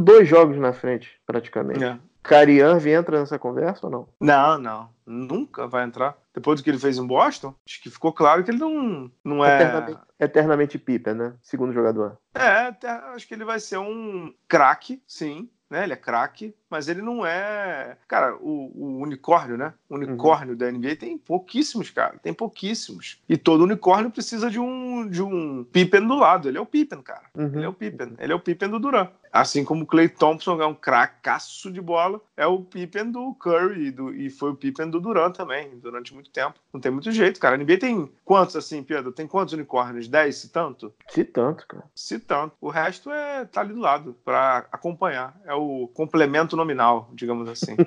Dois 0.00 0.28
jogos 0.28 0.58
na 0.58 0.72
frente, 0.72 1.12
praticamente. 1.24 1.84
É. 1.84 1.96
Carian 2.24 2.76
entra 2.78 3.20
nessa 3.20 3.38
conversa 3.38 3.86
ou 3.86 3.92
não? 3.92 4.08
Não, 4.20 4.58
não. 4.58 4.90
Nunca 5.06 5.68
vai 5.68 5.84
entrar. 5.84 6.18
Depois 6.34 6.58
do 6.58 6.64
que 6.64 6.70
ele 6.70 6.78
fez 6.78 6.98
em 6.98 7.06
Boston, 7.06 7.54
acho 7.64 7.80
que 7.80 7.88
ficou 7.88 8.12
claro 8.12 8.42
que 8.42 8.50
ele 8.50 8.58
não, 8.58 9.08
não 9.22 9.44
é. 9.44 9.62
Eternamente, 9.62 10.00
eternamente 10.18 10.78
Pippen, 10.78 11.14
né? 11.14 11.34
Segundo 11.40 11.72
jogador. 11.72 12.18
É, 12.34 12.74
acho 13.14 13.28
que 13.28 13.34
ele 13.34 13.44
vai 13.44 13.60
ser 13.60 13.78
um 13.78 14.34
craque, 14.48 15.00
sim 15.06 15.48
né? 15.70 15.84
Ele 15.84 15.92
é 15.92 15.96
craque, 15.96 16.54
mas 16.70 16.88
ele 16.88 17.02
não 17.02 17.24
é. 17.24 17.96
Cara, 18.08 18.36
o, 18.36 18.72
o 18.74 19.02
unicórnio, 19.02 19.56
né? 19.56 19.72
O 19.88 19.94
unicórnio 19.94 20.52
uhum. 20.52 20.58
da 20.58 20.70
NBA 20.70 20.96
tem 20.96 21.16
pouquíssimos, 21.16 21.90
cara. 21.90 22.18
Tem 22.22 22.32
pouquíssimos. 22.32 23.22
E 23.28 23.36
todo 23.36 23.64
unicórnio 23.64 24.10
precisa 24.10 24.50
de 24.50 24.58
um, 24.58 25.08
de 25.08 25.22
um 25.22 25.64
Pippen 25.64 26.06
do 26.06 26.16
lado. 26.16 26.48
Ele 26.48 26.58
é 26.58 26.60
o 26.60 26.66
Pippen, 26.66 27.02
cara. 27.02 27.26
Uhum. 27.34 27.52
Ele 27.54 27.64
é 27.64 27.68
o 27.68 27.72
Pippen. 27.72 28.14
Ele 28.18 28.32
é 28.32 28.36
o 28.36 28.40
Pippen 28.40 28.68
do 28.68 28.78
Duran. 28.78 29.08
Assim 29.32 29.64
como 29.64 29.84
o 29.84 29.86
Clay 29.86 30.08
Thompson 30.08 30.62
é 30.62 30.66
um 30.66 30.74
cracaço 30.74 31.70
de 31.70 31.80
bola, 31.80 32.20
é 32.36 32.46
o 32.46 32.62
Pippen 32.62 33.10
do 33.10 33.34
Curry 33.34 33.90
do, 33.90 34.14
e 34.14 34.30
foi 34.30 34.50
o 34.50 34.56
Pippen 34.56 34.88
do 34.88 34.98
Duran 34.98 35.30
também, 35.30 35.78
durante 35.78 36.14
muito 36.14 36.30
tempo. 36.30 36.54
Não 36.72 36.80
tem 36.80 36.90
muito 36.90 37.12
jeito, 37.12 37.38
cara. 37.38 37.54
A 37.54 37.58
NBA 37.58 37.78
tem 37.78 38.10
quantos 38.24 38.56
assim, 38.56 38.82
Pedro? 38.82 39.12
Tem 39.12 39.26
quantos 39.26 39.52
unicórnios? 39.52 40.08
Dez, 40.08 40.36
se 40.36 40.48
tanto? 40.48 40.92
Se 41.08 41.22
tanto, 41.22 41.66
cara. 41.66 41.84
Se 41.94 42.18
tanto. 42.18 42.56
O 42.60 42.70
resto 42.70 43.10
é 43.10 43.44
tá 43.44 43.60
ali 43.60 43.74
do 43.74 43.80
lado 43.80 44.16
para 44.24 44.66
acompanhar. 44.72 45.38
É 45.44 45.52
o 45.52 45.88
complemento 45.92 46.55
nominal, 46.56 47.10
digamos 47.14 47.48
assim. 47.48 47.76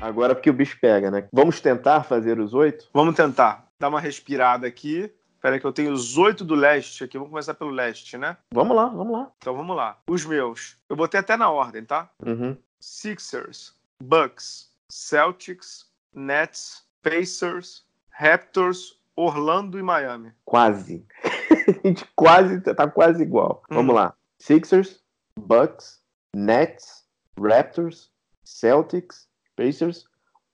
Agora 0.00 0.34
porque 0.34 0.50
o 0.50 0.52
bicho 0.52 0.76
pega, 0.80 1.10
né? 1.10 1.28
Vamos 1.32 1.60
tentar 1.60 2.02
fazer 2.02 2.40
os 2.40 2.52
oito? 2.52 2.88
Vamos 2.92 3.14
tentar. 3.14 3.68
Dar 3.78 3.88
uma 3.88 4.00
respirada 4.00 4.66
aqui. 4.66 5.12
Espera 5.36 5.58
que 5.58 5.64
eu 5.64 5.72
tenho 5.72 5.92
os 5.92 6.18
oito 6.18 6.44
do 6.44 6.54
leste 6.54 7.04
aqui. 7.04 7.16
Vamos 7.16 7.30
começar 7.30 7.54
pelo 7.54 7.70
leste, 7.70 8.18
né? 8.18 8.36
Vamos 8.52 8.76
lá, 8.76 8.86
vamos 8.86 9.12
lá. 9.12 9.30
Então 9.38 9.56
vamos 9.56 9.76
lá. 9.76 9.98
Os 10.08 10.24
meus. 10.24 10.76
Eu 10.88 10.96
botei 10.96 11.20
até 11.20 11.36
na 11.36 11.48
ordem, 11.48 11.84
tá? 11.84 12.10
Uhum. 12.26 12.56
Sixers, 12.80 13.74
Bucks, 14.02 14.70
Celtics, 14.88 15.86
Nets, 16.12 16.84
Pacers, 17.02 17.84
Raptors, 18.10 18.99
Orlando 19.20 19.78
e 19.78 19.82
Miami. 19.82 20.32
Quase. 20.44 21.06
A 21.84 21.86
gente 21.86 22.04
quase 22.16 22.60
tá 22.60 22.88
quase 22.88 23.22
igual. 23.22 23.62
Hum. 23.70 23.76
Vamos 23.76 23.94
lá. 23.94 24.14
Sixers, 24.38 25.00
Bucks, 25.38 26.00
Nets, 26.34 27.04
Raptors, 27.38 28.10
Celtics, 28.44 29.28
Pacers, 29.56 30.04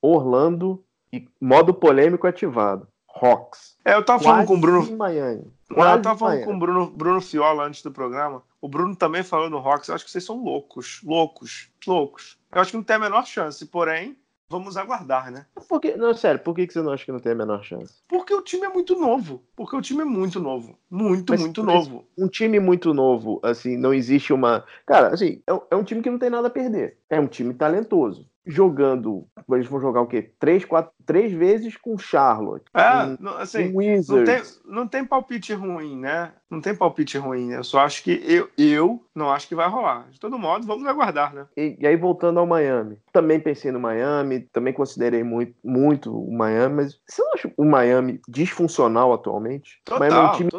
Orlando 0.02 0.85
e 1.12 1.29
modo 1.40 1.72
polêmico 1.72 2.26
ativado. 2.26 2.88
Hawks. 3.09 3.76
É, 3.85 3.94
eu 3.94 4.05
tava 4.05 4.22
Quase 4.22 4.24
falando 4.24 4.46
com 4.46 4.55
o 4.55 4.61
Bruno. 4.61 4.96
Miami. 4.96 5.50
Quase 5.72 5.96
eu 5.96 6.02
tava 6.02 6.18
falando 6.18 6.35
Miami. 6.35 6.46
com 6.46 6.57
o 6.57 6.59
Bruno, 6.59 6.90
Bruno 6.90 7.20
Fiola 7.20 7.64
antes 7.64 7.83
do 7.83 7.90
programa. 7.90 8.42
O 8.61 8.68
Bruno 8.68 8.94
também 8.94 9.22
falou 9.22 9.48
no 9.48 9.59
Hawks. 9.59 9.88
Eu 9.88 9.94
acho 9.94 10.05
que 10.05 10.11
vocês 10.11 10.24
são 10.24 10.42
loucos. 10.42 11.00
Loucos. 11.02 11.70
Loucos. 11.87 12.38
Eu 12.52 12.61
acho 12.61 12.72
que 12.72 12.76
não 12.76 12.85
tem 12.85 12.96
a 12.96 13.00
menor 13.00 13.24
chance. 13.26 13.64
Porém, 13.64 14.16
vamos 14.48 14.76
aguardar, 14.76 15.30
né? 15.30 15.46
Por 15.68 15.80
que, 15.80 15.96
não, 15.96 16.14
sério, 16.14 16.40
por 16.40 16.54
que 16.54 16.66
você 16.70 16.80
não 16.80 16.92
acha 16.92 17.04
que 17.04 17.12
não 17.12 17.18
tem 17.20 17.32
a 17.32 17.35
menor 17.37 17.62
chance? 17.64 18.02
Porque 18.09 18.32
o 18.35 18.42
time 18.42 18.64
é 18.66 18.68
muito 18.68 18.94
novo. 18.98 19.42
Porque 19.56 19.76
o 19.76 19.80
time 19.82 20.02
é 20.02 20.04
muito 20.04 20.40
novo. 20.40 20.78
Muito, 20.90 21.30
Mas- 21.32 21.40
muito 21.40 21.64
mas- 21.64 21.74
novo. 21.88 22.06
Um 22.16 22.28
time 22.28 22.61
muito 22.61 22.94
novo, 22.94 23.40
assim, 23.42 23.76
não 23.76 23.92
existe 23.92 24.32
uma. 24.32 24.64
Cara, 24.87 25.09
assim, 25.09 25.42
é, 25.48 25.61
é 25.70 25.76
um 25.76 25.85
time 25.85 26.02
que 26.02 26.11
não 26.11 26.18
tem 26.18 26.30
nada 26.30 26.46
a 26.48 26.50
perder. 26.50 26.98
É 27.11 27.18
um 27.20 27.26
time 27.26 27.52
talentoso. 27.54 28.28
Jogando. 28.46 29.26
Eles 29.50 29.66
vão 29.66 29.80
jogar 29.80 30.00
o 30.00 30.06
quê? 30.06 30.30
Três, 30.38 30.64
quatro, 30.64 30.90
três 31.04 31.32
vezes 31.32 31.76
com 31.76 31.96
Charlotte. 31.98 32.64
É, 32.74 32.90
com, 33.16 33.16
não, 33.20 33.32
com 33.32 33.38
assim, 33.38 33.72
não 34.09 34.24
tem, 34.24 34.42
não 34.64 34.88
tem 34.88 35.04
palpite 35.04 35.52
ruim, 35.52 35.98
né? 35.98 36.32
Não 36.50 36.61
tem 36.61 36.74
palpite 36.74 37.18
ruim. 37.18 37.52
Eu 37.52 37.64
só 37.64 37.80
acho 37.80 38.02
que 38.04 38.20
eu, 38.24 38.48
eu 38.56 39.04
não 39.14 39.30
acho 39.32 39.48
que 39.48 39.54
vai 39.54 39.68
rolar. 39.68 40.09
De 40.11 40.18
todo 40.20 40.38
modo, 40.38 40.66
vamos 40.66 40.87
aguardar, 40.87 41.35
né? 41.35 41.46
E, 41.56 41.76
e 41.80 41.87
aí, 41.87 41.96
voltando 41.96 42.38
ao 42.40 42.46
Miami. 42.46 42.98
Também 43.12 43.40
pensei 43.40 43.70
no 43.72 43.80
Miami, 43.80 44.40
também 44.52 44.72
considerei 44.72 45.22
muito, 45.24 45.54
muito 45.64 46.16
o 46.16 46.32
Miami, 46.37 46.76
mas 46.76 47.00
você 47.06 47.22
não 47.22 47.32
acha 47.35 47.52
o 47.56 47.64
Miami 47.64 48.20
disfuncional 48.28 49.12
atualmente? 49.12 49.80
o 49.90 49.98
Miami 49.98 50.16
é 50.16 50.20
um 50.20 50.22
Total, 50.24 50.37
time. 50.37 50.50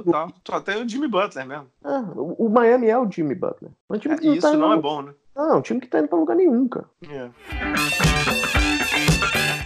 total. 0.44 0.62
Tem 0.62 0.84
o 0.84 0.88
Jimmy 0.90 1.08
Butler 1.08 1.46
mesmo. 1.48 1.68
Ah, 1.84 2.04
o 2.16 2.48
o 2.48 2.50
Miami 2.50 2.88
é 2.88 2.98
o 2.98 3.10
Jimmy 3.10 3.36
Butler. 3.36 3.72
É 3.90 3.94
um 3.94 3.98
time 4.00 4.16
É, 4.16 4.22
não 4.22 4.34
isso 4.34 4.42
tá 4.52 4.58
não 4.58 4.72
é 4.72 4.76
indo- 4.76 4.82
bom, 4.82 5.02
né? 5.02 5.14
Não, 5.38 5.52
é 5.52 5.56
um 5.56 5.62
time 5.62 5.80
que 5.80 5.88
tá 5.88 6.00
indo 6.00 6.08
pra 6.08 6.18
lugar 6.18 6.36
nenhum, 6.36 6.68
cara. 6.68 6.90
É. 7.08 7.30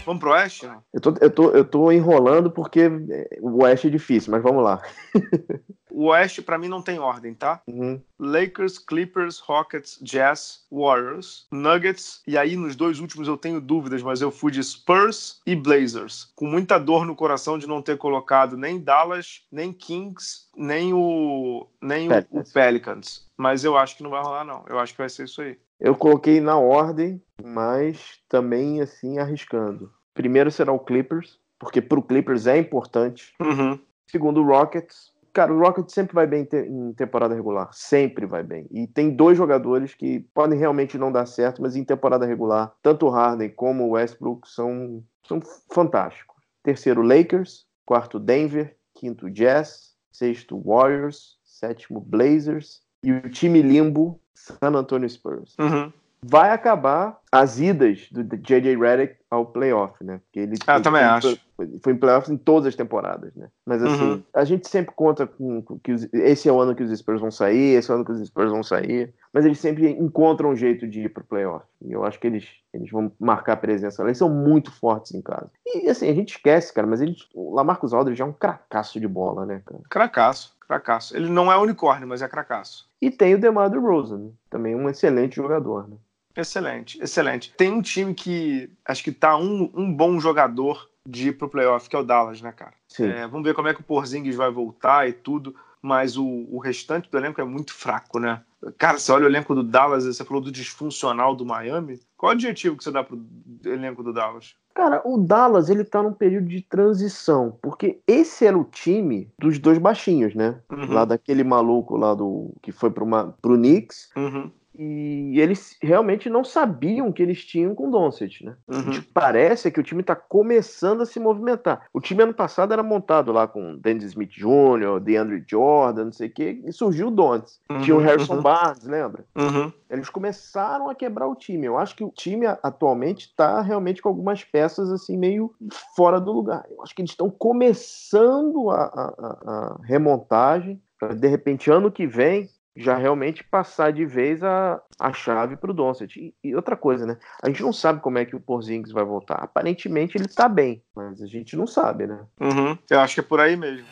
Vamos 0.05 0.19
pro 0.19 0.31
Oeste? 0.31 0.69
Eu 0.93 0.99
tô, 0.99 1.15
eu 1.21 1.29
tô, 1.29 1.49
eu 1.51 1.63
tô 1.63 1.91
enrolando 1.93 2.51
porque 2.51 2.91
é, 3.09 3.39
o 3.39 3.63
Oeste 3.63 3.87
é 3.87 3.89
difícil, 3.89 4.31
mas 4.31 4.43
vamos 4.43 4.63
lá. 4.63 4.81
O 5.93 6.05
Oeste, 6.05 6.41
pra 6.41 6.57
mim, 6.57 6.69
não 6.69 6.81
tem 6.81 6.99
ordem, 6.99 7.33
tá? 7.33 7.61
Uhum. 7.67 8.01
Lakers, 8.17 8.79
Clippers, 8.79 9.39
Rockets, 9.39 9.99
Jazz, 10.01 10.65
Warriors, 10.71 11.45
Nuggets, 11.51 12.21
e 12.25 12.37
aí 12.37 12.55
nos 12.55 12.75
dois 12.75 12.99
últimos 12.99 13.27
eu 13.27 13.37
tenho 13.37 13.59
dúvidas, 13.59 14.01
mas 14.01 14.21
eu 14.21 14.31
fui 14.31 14.51
de 14.51 14.63
Spurs 14.63 15.41
e 15.45 15.55
Blazers, 15.55 16.31
com 16.35 16.47
muita 16.47 16.79
dor 16.79 17.05
no 17.05 17.15
coração 17.15 17.57
de 17.57 17.67
não 17.67 17.81
ter 17.81 17.97
colocado 17.97 18.55
nem 18.55 18.79
Dallas, 18.79 19.41
nem 19.51 19.73
Kings, 19.73 20.47
nem 20.55 20.93
o 20.93 21.67
nem 21.81 22.07
Pelicans. 22.07 22.49
o 22.49 22.53
Pelicans. 22.53 23.30
Mas 23.41 23.63
eu 23.63 23.75
acho 23.75 23.97
que 23.97 24.03
não 24.03 24.11
vai 24.11 24.21
rolar 24.21 24.43
não. 24.45 24.63
Eu 24.69 24.77
acho 24.77 24.93
que 24.93 24.99
vai 24.99 25.09
ser 25.09 25.23
isso 25.23 25.41
aí. 25.41 25.57
Eu 25.79 25.95
coloquei 25.95 26.39
na 26.39 26.59
ordem, 26.59 27.19
mas 27.43 28.19
também 28.29 28.79
assim 28.81 29.17
arriscando. 29.17 29.91
Primeiro 30.13 30.51
será 30.51 30.71
o 30.71 30.77
Clippers, 30.77 31.39
porque 31.57 31.81
pro 31.81 32.03
Clippers 32.03 32.45
é 32.45 32.59
importante. 32.59 33.33
Uhum. 33.41 33.79
Segundo 34.05 34.41
o 34.43 34.45
Rockets. 34.45 35.11
Cara, 35.33 35.51
o 35.51 35.59
Rockets 35.59 35.91
sempre 35.91 36.13
vai 36.13 36.27
bem 36.27 36.41
em 36.41 36.45
te- 36.45 36.67
em 36.67 36.93
temporada 36.93 37.33
regular. 37.33 37.69
Sempre 37.71 38.27
vai 38.27 38.43
bem. 38.43 38.67
E 38.69 38.85
tem 38.85 39.09
dois 39.09 39.35
jogadores 39.35 39.95
que 39.95 40.19
podem 40.35 40.59
realmente 40.59 40.95
não 40.99 41.11
dar 41.11 41.25
certo, 41.25 41.63
mas 41.63 41.75
em 41.75 41.83
temporada 41.83 42.27
regular, 42.27 42.71
tanto 42.83 43.07
o 43.07 43.09
Harden 43.09 43.49
como 43.49 43.85
o 43.85 43.91
Westbrook 43.93 44.47
são, 44.47 45.03
são 45.27 45.41
fantásticos. 45.73 46.35
Terceiro, 46.61 47.01
Lakers. 47.01 47.65
Quarto, 47.87 48.19
Denver. 48.19 48.77
Quinto, 48.93 49.31
Jazz. 49.31 49.95
Sexto, 50.11 50.61
Warriors. 50.63 51.39
Sétimo, 51.43 51.99
Blazers. 51.99 52.81
E 53.03 53.11
o 53.11 53.29
time 53.29 53.61
limbo, 53.61 54.19
San 54.33 54.69
Antonio 54.75 55.09
Spurs 55.09 55.55
Uhum. 55.59 55.91
vai 56.23 56.51
acabar 56.51 57.19
as 57.31 57.59
idas 57.59 58.07
do 58.11 58.23
J.J. 58.37 58.75
Redick 58.77 59.15
ao 59.29 59.45
playoff, 59.45 60.03
né? 60.03 60.19
Porque 60.25 60.39
ele 60.41 60.55
Ah, 60.67 60.77
eu 60.77 60.81
também 60.81 61.01
ele 61.01 61.09
acho. 61.09 61.39
Foi, 61.55 61.79
foi 61.83 61.93
em 61.93 61.97
playoffs 61.97 62.29
em 62.31 62.37
todas 62.37 62.67
as 62.67 62.75
temporadas, 62.75 63.33
né? 63.35 63.47
Mas 63.65 63.81
assim, 63.81 64.03
Uhum. 64.03 64.23
a 64.33 64.43
gente 64.43 64.67
sempre 64.67 64.93
conta 64.95 65.25
com, 65.25 65.61
com 65.61 65.79
que 65.79 65.91
os- 65.93 66.07
esse 66.13 66.49
é 66.49 66.51
o 66.51 66.59
ano 66.59 66.75
que 66.75 66.83
os 66.83 66.91
Spurs 66.99 67.21
vão 67.21 67.31
sair, 67.31 67.75
esse 67.75 67.89
é 67.89 67.93
o 67.93 67.95
ano 67.97 68.05
que 68.05 68.11
os 68.11 68.27
Spurs 68.27 68.51
vão 68.51 68.61
sair, 68.63 69.13
mas 69.33 69.45
eles 69.45 69.59
sempre 69.59 69.89
encontram 69.89 70.49
um 70.49 70.55
jeito 70.55 70.87
de 70.87 71.01
ir 71.03 71.09
pro 71.09 71.23
playoff. 71.23 71.65
E 71.83 71.91
eu 71.91 72.03
acho 72.03 72.19
que 72.19 72.27
eles, 72.27 72.47
eles 72.73 72.89
vão 72.91 73.11
marcar 73.19 73.57
presença 73.57 74.01
lá. 74.03 74.09
Eles 74.09 74.17
são 74.17 74.29
muito 74.29 74.71
fortes 74.71 75.13
em 75.13 75.21
casa. 75.21 75.49
E 75.65 75.87
assim, 75.89 76.09
a 76.09 76.13
gente 76.13 76.35
esquece, 76.35 76.73
cara, 76.73 76.85
mas 76.87 77.01
eles, 77.01 77.27
o 77.33 77.55
Lamarcus 77.55 77.93
Aldridge 77.93 78.21
é 78.21 78.25
um 78.25 78.33
cracaço 78.33 78.99
de 78.99 79.07
bola, 79.07 79.45
né, 79.45 79.61
cara? 79.65 79.81
Cracaço, 79.89 80.55
cracaço. 80.71 81.15
Ele 81.15 81.29
não 81.29 81.51
é 81.51 81.57
unicórnio, 81.57 82.07
mas 82.07 82.21
é 82.21 82.27
cracaço. 82.27 82.89
E 83.01 83.11
tem 83.11 83.35
o 83.35 83.39
DeMar 83.39 83.69
DeRozan, 83.69 84.17
né? 84.17 84.31
também 84.49 84.73
um 84.73 84.89
excelente 84.89 85.35
jogador, 85.35 85.87
né? 85.89 85.97
Excelente, 86.35 87.01
excelente. 87.01 87.53
Tem 87.57 87.71
um 87.71 87.81
time 87.81 88.13
que 88.13 88.71
acho 88.85 89.03
que 89.03 89.11
tá 89.11 89.35
um, 89.35 89.69
um 89.73 89.93
bom 89.93 90.17
jogador 90.19 90.89
de 91.05 91.29
ir 91.29 91.33
pro 91.33 91.49
playoff, 91.49 91.89
que 91.89 91.95
é 91.95 91.99
o 91.99 92.03
Dallas, 92.03 92.41
né, 92.41 92.53
cara? 92.53 92.73
É, 92.99 93.27
vamos 93.27 93.43
ver 93.43 93.53
como 93.53 93.67
é 93.67 93.73
que 93.73 93.81
o 93.81 93.83
Porzingis 93.83 94.35
vai 94.35 94.49
voltar 94.49 95.09
e 95.09 95.13
tudo, 95.13 95.53
mas 95.81 96.15
o, 96.15 96.25
o 96.25 96.59
restante 96.59 97.09
do 97.09 97.17
elenco 97.17 97.41
é 97.41 97.43
muito 97.43 97.73
fraco, 97.73 98.17
né? 98.17 98.41
Cara, 98.77 98.97
você 98.97 99.11
olha 99.11 99.25
o 99.25 99.29
elenco 99.29 99.53
do 99.53 99.63
Dallas, 99.63 100.05
você 100.05 100.23
falou 100.23 100.41
do 100.41 100.51
disfuncional 100.51 101.35
do 101.35 101.45
Miami. 101.45 101.99
Qual 102.15 102.29
o 102.29 102.33
adjetivo 102.33 102.77
que 102.77 102.83
você 102.83 102.91
dá 102.91 103.03
pro 103.03 103.19
elenco 103.65 104.03
do 104.03 104.13
Dallas? 104.13 104.55
Cara, 104.73 105.01
o 105.05 105.17
Dallas, 105.17 105.69
ele 105.69 105.83
tá 105.83 106.01
num 106.01 106.13
período 106.13 106.47
de 106.47 106.61
transição, 106.61 107.57
porque 107.61 107.99
esse 108.07 108.45
era 108.45 108.57
o 108.57 108.63
time 108.63 109.29
dos 109.37 109.59
dois 109.59 109.77
baixinhos, 109.77 110.33
né? 110.33 110.59
Uhum. 110.71 110.93
Lá 110.93 111.05
daquele 111.05 111.43
maluco 111.43 111.97
lá 111.97 112.13
do 112.13 112.53
que 112.61 112.71
foi 112.71 112.89
pro, 112.89 113.05
Ma- 113.05 113.33
pro 113.41 113.55
Knicks, 113.57 114.09
Uhum, 114.15 114.51
e 114.83 115.39
eles 115.39 115.77
realmente 115.81 116.27
não 116.29 116.43
sabiam 116.43 117.07
o 117.09 117.13
que 117.13 117.21
eles 117.21 117.45
tinham 117.45 117.75
com 117.75 117.87
o 117.87 117.91
Doncic, 117.91 118.41
né? 118.43 118.55
O 118.67 118.73
uhum, 118.73 118.89
que 118.89 119.01
parece 119.01 119.67
é 119.67 119.71
que 119.71 119.79
o 119.79 119.83
time 119.83 120.01
tá 120.01 120.15
começando 120.15 121.01
a 121.01 121.05
se 121.05 121.19
movimentar. 121.19 121.85
O 121.93 122.01
time 122.01 122.23
ano 122.23 122.33
passado 122.33 122.73
era 122.73 122.81
montado 122.81 123.31
lá 123.31 123.47
com 123.47 123.77
Dennis 123.77 124.05
Smith 124.05 124.31
Jr., 124.31 124.99
DeAndre 125.01 125.43
Jordan, 125.47 126.05
não 126.05 126.11
sei 126.11 126.29
o 126.29 126.33
quê, 126.33 126.61
e 126.65 126.71
surgiu 126.73 127.09
o 127.09 127.11
Doncic. 127.11 127.59
Tinha 127.83 127.95
o 127.95 127.99
Uhum, 127.99 128.05
Harrison 128.05 128.35
uhum. 128.37 128.41
Barnes, 128.41 128.83
lembra? 128.85 129.23
uhum. 129.35 129.71
Eles 129.89 130.09
começaram 130.09 130.89
a 130.89 130.95
quebrar 130.95 131.27
o 131.27 131.35
time. 131.35 131.65
Eu 131.67 131.77
acho 131.77 131.95
que 131.95 132.03
o 132.03 132.09
time 132.09 132.45
atualmente 132.47 133.27
está 133.27 133.61
realmente 133.61 134.01
com 134.01 134.09
algumas 134.09 134.43
peças 134.43 134.89
assim 134.91 135.17
meio 135.17 135.53
fora 135.95 136.19
do 136.19 136.31
lugar. 136.31 136.65
Eu 136.71 136.81
acho 136.81 136.95
que 136.95 137.01
eles 137.01 137.11
estão 137.11 137.29
começando 137.29 138.69
a, 138.71 138.83
a- 138.83 139.37
a- 139.45 139.79
remontagem 139.83 140.81
de 141.19 141.27
repente 141.27 141.69
ano 141.71 141.91
que 141.91 142.05
vem 142.05 142.47
já 142.75 142.95
realmente 142.95 143.43
passar 143.43 143.91
de 143.91 144.05
vez 144.05 144.43
a, 144.43 144.81
a 144.99 145.11
chave 145.11 145.55
para 145.57 145.71
o 145.71 145.73
Doncic. 145.73 146.15
E, 146.17 146.33
e 146.43 146.55
outra 146.55 146.75
coisa, 146.75 147.05
né? 147.05 147.17
A 147.43 147.47
gente 147.47 147.61
não 147.61 147.73
sabe 147.73 148.01
como 148.01 148.17
é 148.17 148.25
que 148.25 148.35
o 148.35 148.39
Porzingis 148.39 148.91
vai 148.91 149.03
voltar. 149.03 149.35
Aparentemente 149.35 150.17
ele 150.17 150.25
está 150.25 150.47
bem, 150.47 150.83
mas 150.95 151.21
a 151.21 151.27
gente 151.27 151.55
não 151.55 151.67
sabe, 151.67 152.07
né? 152.07 152.25
Uhum. 152.39 152.77
Eu 152.89 152.99
acho 152.99 153.15
que 153.15 153.19
é 153.19 153.23
por 153.23 153.39
aí 153.39 153.55
mesmo. 153.55 153.85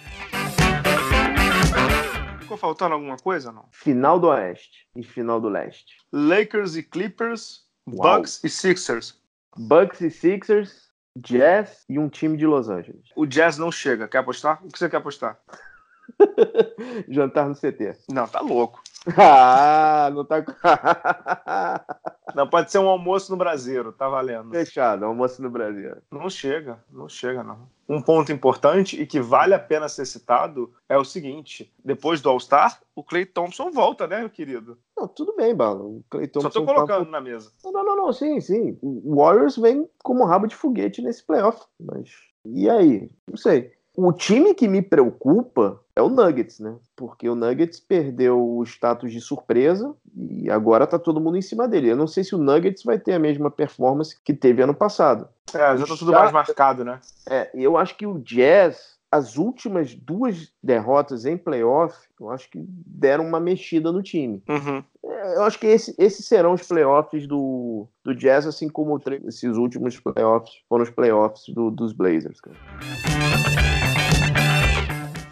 Ficou 2.42 2.58
faltando 2.58 2.96
alguma 2.96 3.18
coisa, 3.18 3.52
não? 3.52 3.65
Final 3.72 4.20
do 4.20 4.28
Oeste 4.28 4.88
e 4.96 5.04
final 5.04 5.39
do 5.39 5.50
Leste. 5.50 5.98
Lakers 6.12 6.76
e 6.76 6.84
Clippers, 6.84 7.65
Uau. 7.88 8.18
Bucks 8.18 8.44
e 8.44 8.50
Sixers. 8.50 9.20
Bucks 9.58 10.02
e 10.02 10.10
Sixers, 10.10 10.89
Jazz 11.18 11.84
e 11.89 12.00
um 12.00 12.08
time 12.08 12.38
de 12.38 12.46
Los 12.48 12.70
Angeles. 12.70 13.10
O 13.15 13.26
Jazz 13.26 13.58
não 13.58 13.72
chega. 13.72 14.08
Quer 14.08 14.20
apostar? 14.20 14.63
O 14.63 14.72
que 14.72 14.80
você 14.80 14.89
quer 14.89 14.98
apostar? 14.98 15.38
Jantar 17.08 17.48
no 17.48 17.56
CT. 17.56 17.98
Não, 18.12 18.28
tá 18.28 18.41
louco. 18.41 18.82
Ah, 19.17 20.12
não 20.13 20.26
tá. 20.26 20.43
Não, 22.36 22.48
pode 22.48 22.72
ser 22.72 22.78
um 22.80 22.88
almoço 22.88 23.32
no 23.32 23.38
Brasileiro, 23.38 23.91
tá 23.91 24.08
valendo. 24.08 24.52
Fechado, 24.52 25.06
almoço 25.06 25.41
no 25.41 25.50
Brasil. 25.50 25.95
Não 26.12 26.30
chega, 26.30 26.84
não 26.91 27.10
chega, 27.10 27.43
não. 27.43 27.67
Um 27.88 28.02
ponto 28.02 28.32
importante 28.32 29.02
e 29.02 29.08
que 29.08 29.19
vale 29.19 29.54
a 29.54 29.60
pena 29.60 29.89
ser 29.89 30.06
citado 30.06 30.72
é 30.88 30.98
o 30.98 31.04
seguinte: 31.04 31.74
depois 31.84 32.22
do 32.22 32.30
All-Star, 32.30 32.80
o 32.95 33.04
Clay 33.04 33.26
Thompson 33.26 33.72
volta, 33.72 34.06
né, 34.06 34.19
meu 34.19 34.30
querido? 34.30 34.78
Não, 34.95 35.08
tudo 35.08 35.36
bem, 35.36 35.56
Bala. 35.56 35.82
O 35.82 36.04
Clay 36.10 36.28
Thompson 36.28 36.52
Só 36.52 36.60
tô 36.60 36.65
tá- 36.65 36.74
colocando 36.74 37.10
na 37.10 37.22
mesa. 37.22 37.52
Não, 37.63 37.72
não, 37.72 37.84
não, 37.84 37.95
não, 37.95 38.13
sim, 38.13 38.39
sim. 38.39 38.78
O 38.82 39.15
Warriors 39.15 39.58
vem 39.58 39.89
como 40.04 40.26
rabo 40.26 40.45
de 40.45 40.56
foguete 40.56 41.02
nesse 41.02 41.26
playoff. 41.26 41.65
Mas. 41.80 42.12
E 42.45 42.69
aí? 42.69 43.10
Não 43.28 43.38
sei. 43.38 43.72
O 44.02 44.14
time 44.14 44.54
que 44.54 44.66
me 44.66 44.82
preocupa 44.82 45.78
é 45.94 46.02
o 46.02 46.08
Nuggets, 46.08 46.58
né? 46.62 46.74
Porque 46.96 47.28
o 47.28 47.36
Nuggets 47.36 47.82
perdeu 47.82 48.40
o 48.42 48.64
status 48.64 49.12
de 49.12 49.20
surpresa 49.20 49.94
e 50.16 50.50
agora 50.50 50.88
tá 50.88 50.98
todo 50.98 51.20
mundo 51.20 51.36
em 51.38 51.42
cima 51.42 51.68
dele. 51.68 51.92
Eu 51.92 51.98
não 51.98 52.08
sei 52.08 52.24
se 52.24 52.34
o 52.34 52.38
Nuggets 52.38 52.82
vai 52.86 52.98
ter 52.98 53.12
a 53.14 53.20
mesma 53.20 53.52
performance 53.52 54.16
que 54.24 54.34
teve 54.34 54.62
ano 54.62 54.74
passado. 54.74 55.28
É, 55.54 55.76
já 55.76 55.86
tá 55.86 55.96
tudo 55.98 56.14
mais 56.14 56.32
marcado, 56.32 56.86
né? 56.86 57.02
É, 57.30 57.50
eu 57.54 57.76
acho 57.76 57.98
que 57.98 58.08
o 58.08 58.20
Jazz, 58.20 58.98
as 59.12 59.36
últimas 59.38 59.94
duas 59.94 60.50
derrotas 60.64 61.26
em 61.26 61.36
playoff, 61.38 61.94
eu 62.22 62.30
acho 62.30 62.50
que 62.50 62.64
deram 62.86 63.26
uma 63.28 63.40
mexida 63.42 63.92
no 63.92 64.02
time. 64.02 64.42
Uhum. 64.48 64.82
É, 65.04 65.36
Eu 65.36 65.44
acho 65.44 65.60
que 65.60 65.68
esse- 65.68 65.94
esses 65.98 66.26
serão 66.26 66.54
os 66.54 66.66
playoffs 66.66 67.28
do, 67.28 67.86
do 68.04 68.16
Jazz, 68.16 68.48
assim 68.48 68.70
como 68.70 68.98
esses 69.28 69.58
últimos 69.58 70.00
playoffs 70.00 70.54
foram 70.70 70.84
os 70.86 70.90
playoffs 70.90 71.54
do- 71.54 71.70
dos 71.70 71.92
Blazers. 71.92 72.40
Cara. 72.40 72.56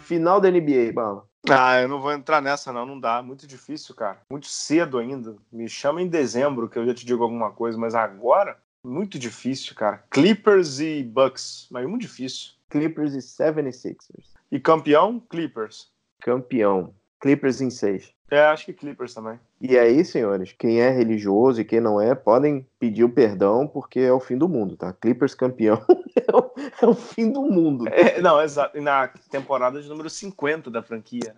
Final 0.08 0.40
da 0.40 0.50
NBA, 0.50 0.90
Bala. 0.94 1.28
Ah, 1.50 1.82
eu 1.82 1.86
não 1.86 2.00
vou 2.00 2.10
entrar 2.10 2.40
nessa, 2.40 2.72
não. 2.72 2.86
Não 2.86 2.98
dá. 2.98 3.22
Muito 3.22 3.46
difícil, 3.46 3.94
cara. 3.94 4.22
Muito 4.30 4.46
cedo 4.46 4.96
ainda. 4.96 5.36
Me 5.52 5.68
chama 5.68 6.00
em 6.00 6.08
dezembro 6.08 6.66
que 6.66 6.78
eu 6.78 6.86
já 6.86 6.94
te 6.94 7.04
digo 7.04 7.22
alguma 7.22 7.50
coisa, 7.50 7.76
mas 7.76 7.94
agora, 7.94 8.56
muito 8.82 9.18
difícil, 9.18 9.74
cara. 9.74 10.02
Clippers 10.10 10.80
e 10.80 11.02
Bucks, 11.02 11.68
mas 11.70 11.86
muito 11.86 12.02
difícil. 12.02 12.52
Clippers 12.70 13.12
e 13.12 13.18
76ers. 13.18 14.32
E 14.50 14.58
campeão, 14.58 15.20
Clippers. 15.20 15.90
Campeão. 16.22 16.94
Clippers 17.20 17.60
em 17.60 17.68
seis. 17.68 18.14
É, 18.30 18.42
acho 18.42 18.66
que 18.66 18.72
Clippers 18.72 19.14
também. 19.14 19.40
E 19.60 19.76
aí, 19.76 20.04
senhores, 20.04 20.52
quem 20.52 20.80
é 20.80 20.90
religioso 20.90 21.60
e 21.60 21.64
quem 21.64 21.80
não 21.80 22.00
é, 22.00 22.14
podem 22.14 22.66
pedir 22.78 23.02
o 23.02 23.08
perdão, 23.08 23.66
porque 23.66 24.00
é 24.00 24.12
o 24.12 24.20
fim 24.20 24.36
do 24.36 24.48
mundo, 24.48 24.76
tá? 24.76 24.92
Clippers 24.92 25.34
campeão 25.34 25.82
é, 26.14 26.36
o, 26.36 26.50
é, 26.82 26.86
o, 26.86 26.94
fim 26.94 27.32
do 27.32 27.42
mundo. 27.42 27.88
É, 27.88 28.20
não, 28.20 28.40
exato. 28.40 28.80
Na 28.80 29.08
temporada 29.30 29.80
de 29.80 29.88
número 29.88 30.10
50 30.10 30.70
da 30.70 30.82
franquia. 30.82 31.34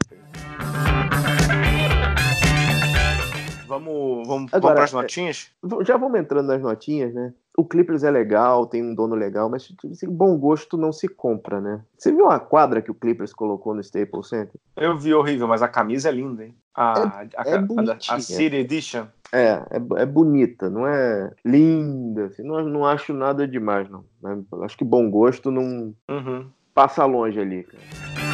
Vamos, 3.66 4.26
vamos, 4.26 4.52
Agora, 4.52 4.74
para 4.74 4.84
as 4.84 4.92
notinhas? 4.92 5.52
Já 5.86 5.96
vamos 5.96 6.18
entrando 6.18 6.48
nas 6.48 6.60
notinhas, 6.60 7.14
né? 7.14 7.32
O 7.60 7.64
Clippers 7.66 8.02
é 8.02 8.10
legal, 8.10 8.66
tem 8.66 8.82
um 8.82 8.94
dono 8.94 9.14
legal, 9.14 9.50
mas 9.50 9.70
assim, 9.92 10.08
bom 10.08 10.38
gosto 10.38 10.78
não 10.78 10.90
se 10.94 11.06
compra, 11.06 11.60
né? 11.60 11.82
Você 11.98 12.10
viu 12.10 12.30
a 12.30 12.40
quadra 12.40 12.80
que 12.80 12.90
o 12.90 12.94
Clippers 12.94 13.34
colocou 13.34 13.74
no 13.74 13.82
Staples 13.82 14.30
Center? 14.30 14.58
Eu 14.74 14.96
vi 14.96 15.12
horrível, 15.12 15.46
mas 15.46 15.60
a 15.60 15.68
camisa 15.68 16.08
é 16.08 16.12
linda, 16.12 16.46
hein? 16.46 16.54
A, 16.74 17.22
é, 17.22 17.36
a, 17.36 17.48
é 17.50 17.56
a, 17.56 18.14
a 18.14 18.20
City 18.20 18.56
Edition. 18.56 19.04
É, 19.30 19.62
é, 19.70 20.02
é, 20.02 20.06
bonita, 20.06 20.70
não 20.70 20.86
é 20.86 21.30
linda, 21.44 22.26
assim, 22.26 22.42
não, 22.42 22.64
não 22.64 22.86
acho 22.86 23.12
nada 23.12 23.46
demais, 23.46 23.90
não. 23.90 24.06
Acho 24.62 24.78
que 24.78 24.84
bom 24.84 25.10
gosto 25.10 25.50
não 25.50 25.94
uhum. 26.08 26.46
passa 26.74 27.04
longe 27.04 27.38
ali, 27.38 27.64
cara. 27.64 28.29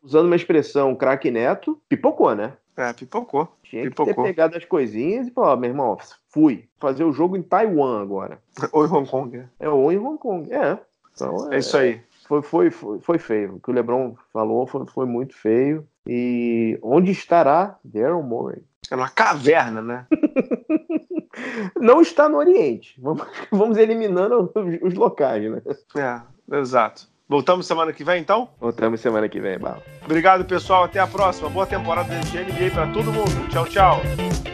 usando 0.03 0.27
uma 0.27 0.37
expressão 0.37 0.95
craque 0.95 1.31
neto, 1.31 1.79
pipocou, 1.89 2.35
né? 2.35 2.55
É, 2.77 2.93
pipocou. 2.93 3.49
Tinha 3.63 3.83
pipocou. 3.83 4.15
que 4.15 4.23
ter 4.23 4.29
pegado 4.29 4.57
as 4.57 4.65
coisinhas 4.65 5.27
e 5.27 5.31
falar, 5.31 5.57
meu 5.57 5.69
irmão, 5.69 5.99
fui 6.29 6.67
fazer 6.79 7.05
o 7.05 7.13
jogo 7.13 7.37
em 7.37 7.43
Taiwan 7.43 8.01
agora. 8.01 8.39
Ou 8.73 8.87
em 8.87 8.89
Hong 8.89 9.11
Kong. 9.11 9.45
É, 9.59 9.69
ou 9.69 9.93
em 9.93 9.99
Hong 9.99 10.19
Kong, 10.19 10.51
é. 10.53 10.79
Então, 11.13 11.53
é, 11.53 11.57
é 11.57 11.59
isso 11.59 11.77
aí. 11.77 12.01
Foi, 12.29 12.43
foi, 12.43 12.71
foi, 12.71 13.01
foi, 13.01 13.19
feio. 13.19 13.55
O 13.55 13.61
que 13.61 13.71
o 13.71 13.75
LeBron 13.75 14.15
falou 14.31 14.67
foi, 14.67 14.87
foi 14.87 15.07
muito 15.07 15.35
feio. 15.35 15.89
E 16.07 16.79
onde 16.83 17.11
estará 17.11 17.79
Daryl 17.83 18.23
Morey? 18.23 18.63
É 18.91 18.95
uma 18.95 19.09
caverna, 19.09 19.81
né? 19.81 20.07
Não 21.81 22.03
está 22.03 22.29
no 22.29 22.37
Oriente. 22.37 23.01
Vamos, 23.01 23.27
vamos 23.51 23.79
eliminando 23.79 24.53
os, 24.55 24.93
os 24.93 24.95
locais, 24.95 25.51
né? 25.51 25.63
É, 25.97 26.59
exato. 26.59 27.09
Voltamos 27.27 27.67
semana 27.67 27.93
que 27.93 28.05
vem, 28.05 28.21
então? 28.21 28.49
Voltamos 28.61 29.01
semana 29.01 29.29
que 29.29 29.41
vem, 29.41 29.59
Bala. 29.59 29.83
Obrigado, 30.05 30.45
pessoal. 30.45 30.85
Até 30.85 30.99
a 30.99 31.07
próxima. 31.07 31.49
Boa 31.49 31.67
temporada 31.67 32.15
de 32.21 32.39
NBA 32.39 32.71
para 32.73 32.87
todo 32.93 33.13
mundo. 33.13 33.49
Tchau, 33.49 33.67
tchau. 33.67 34.48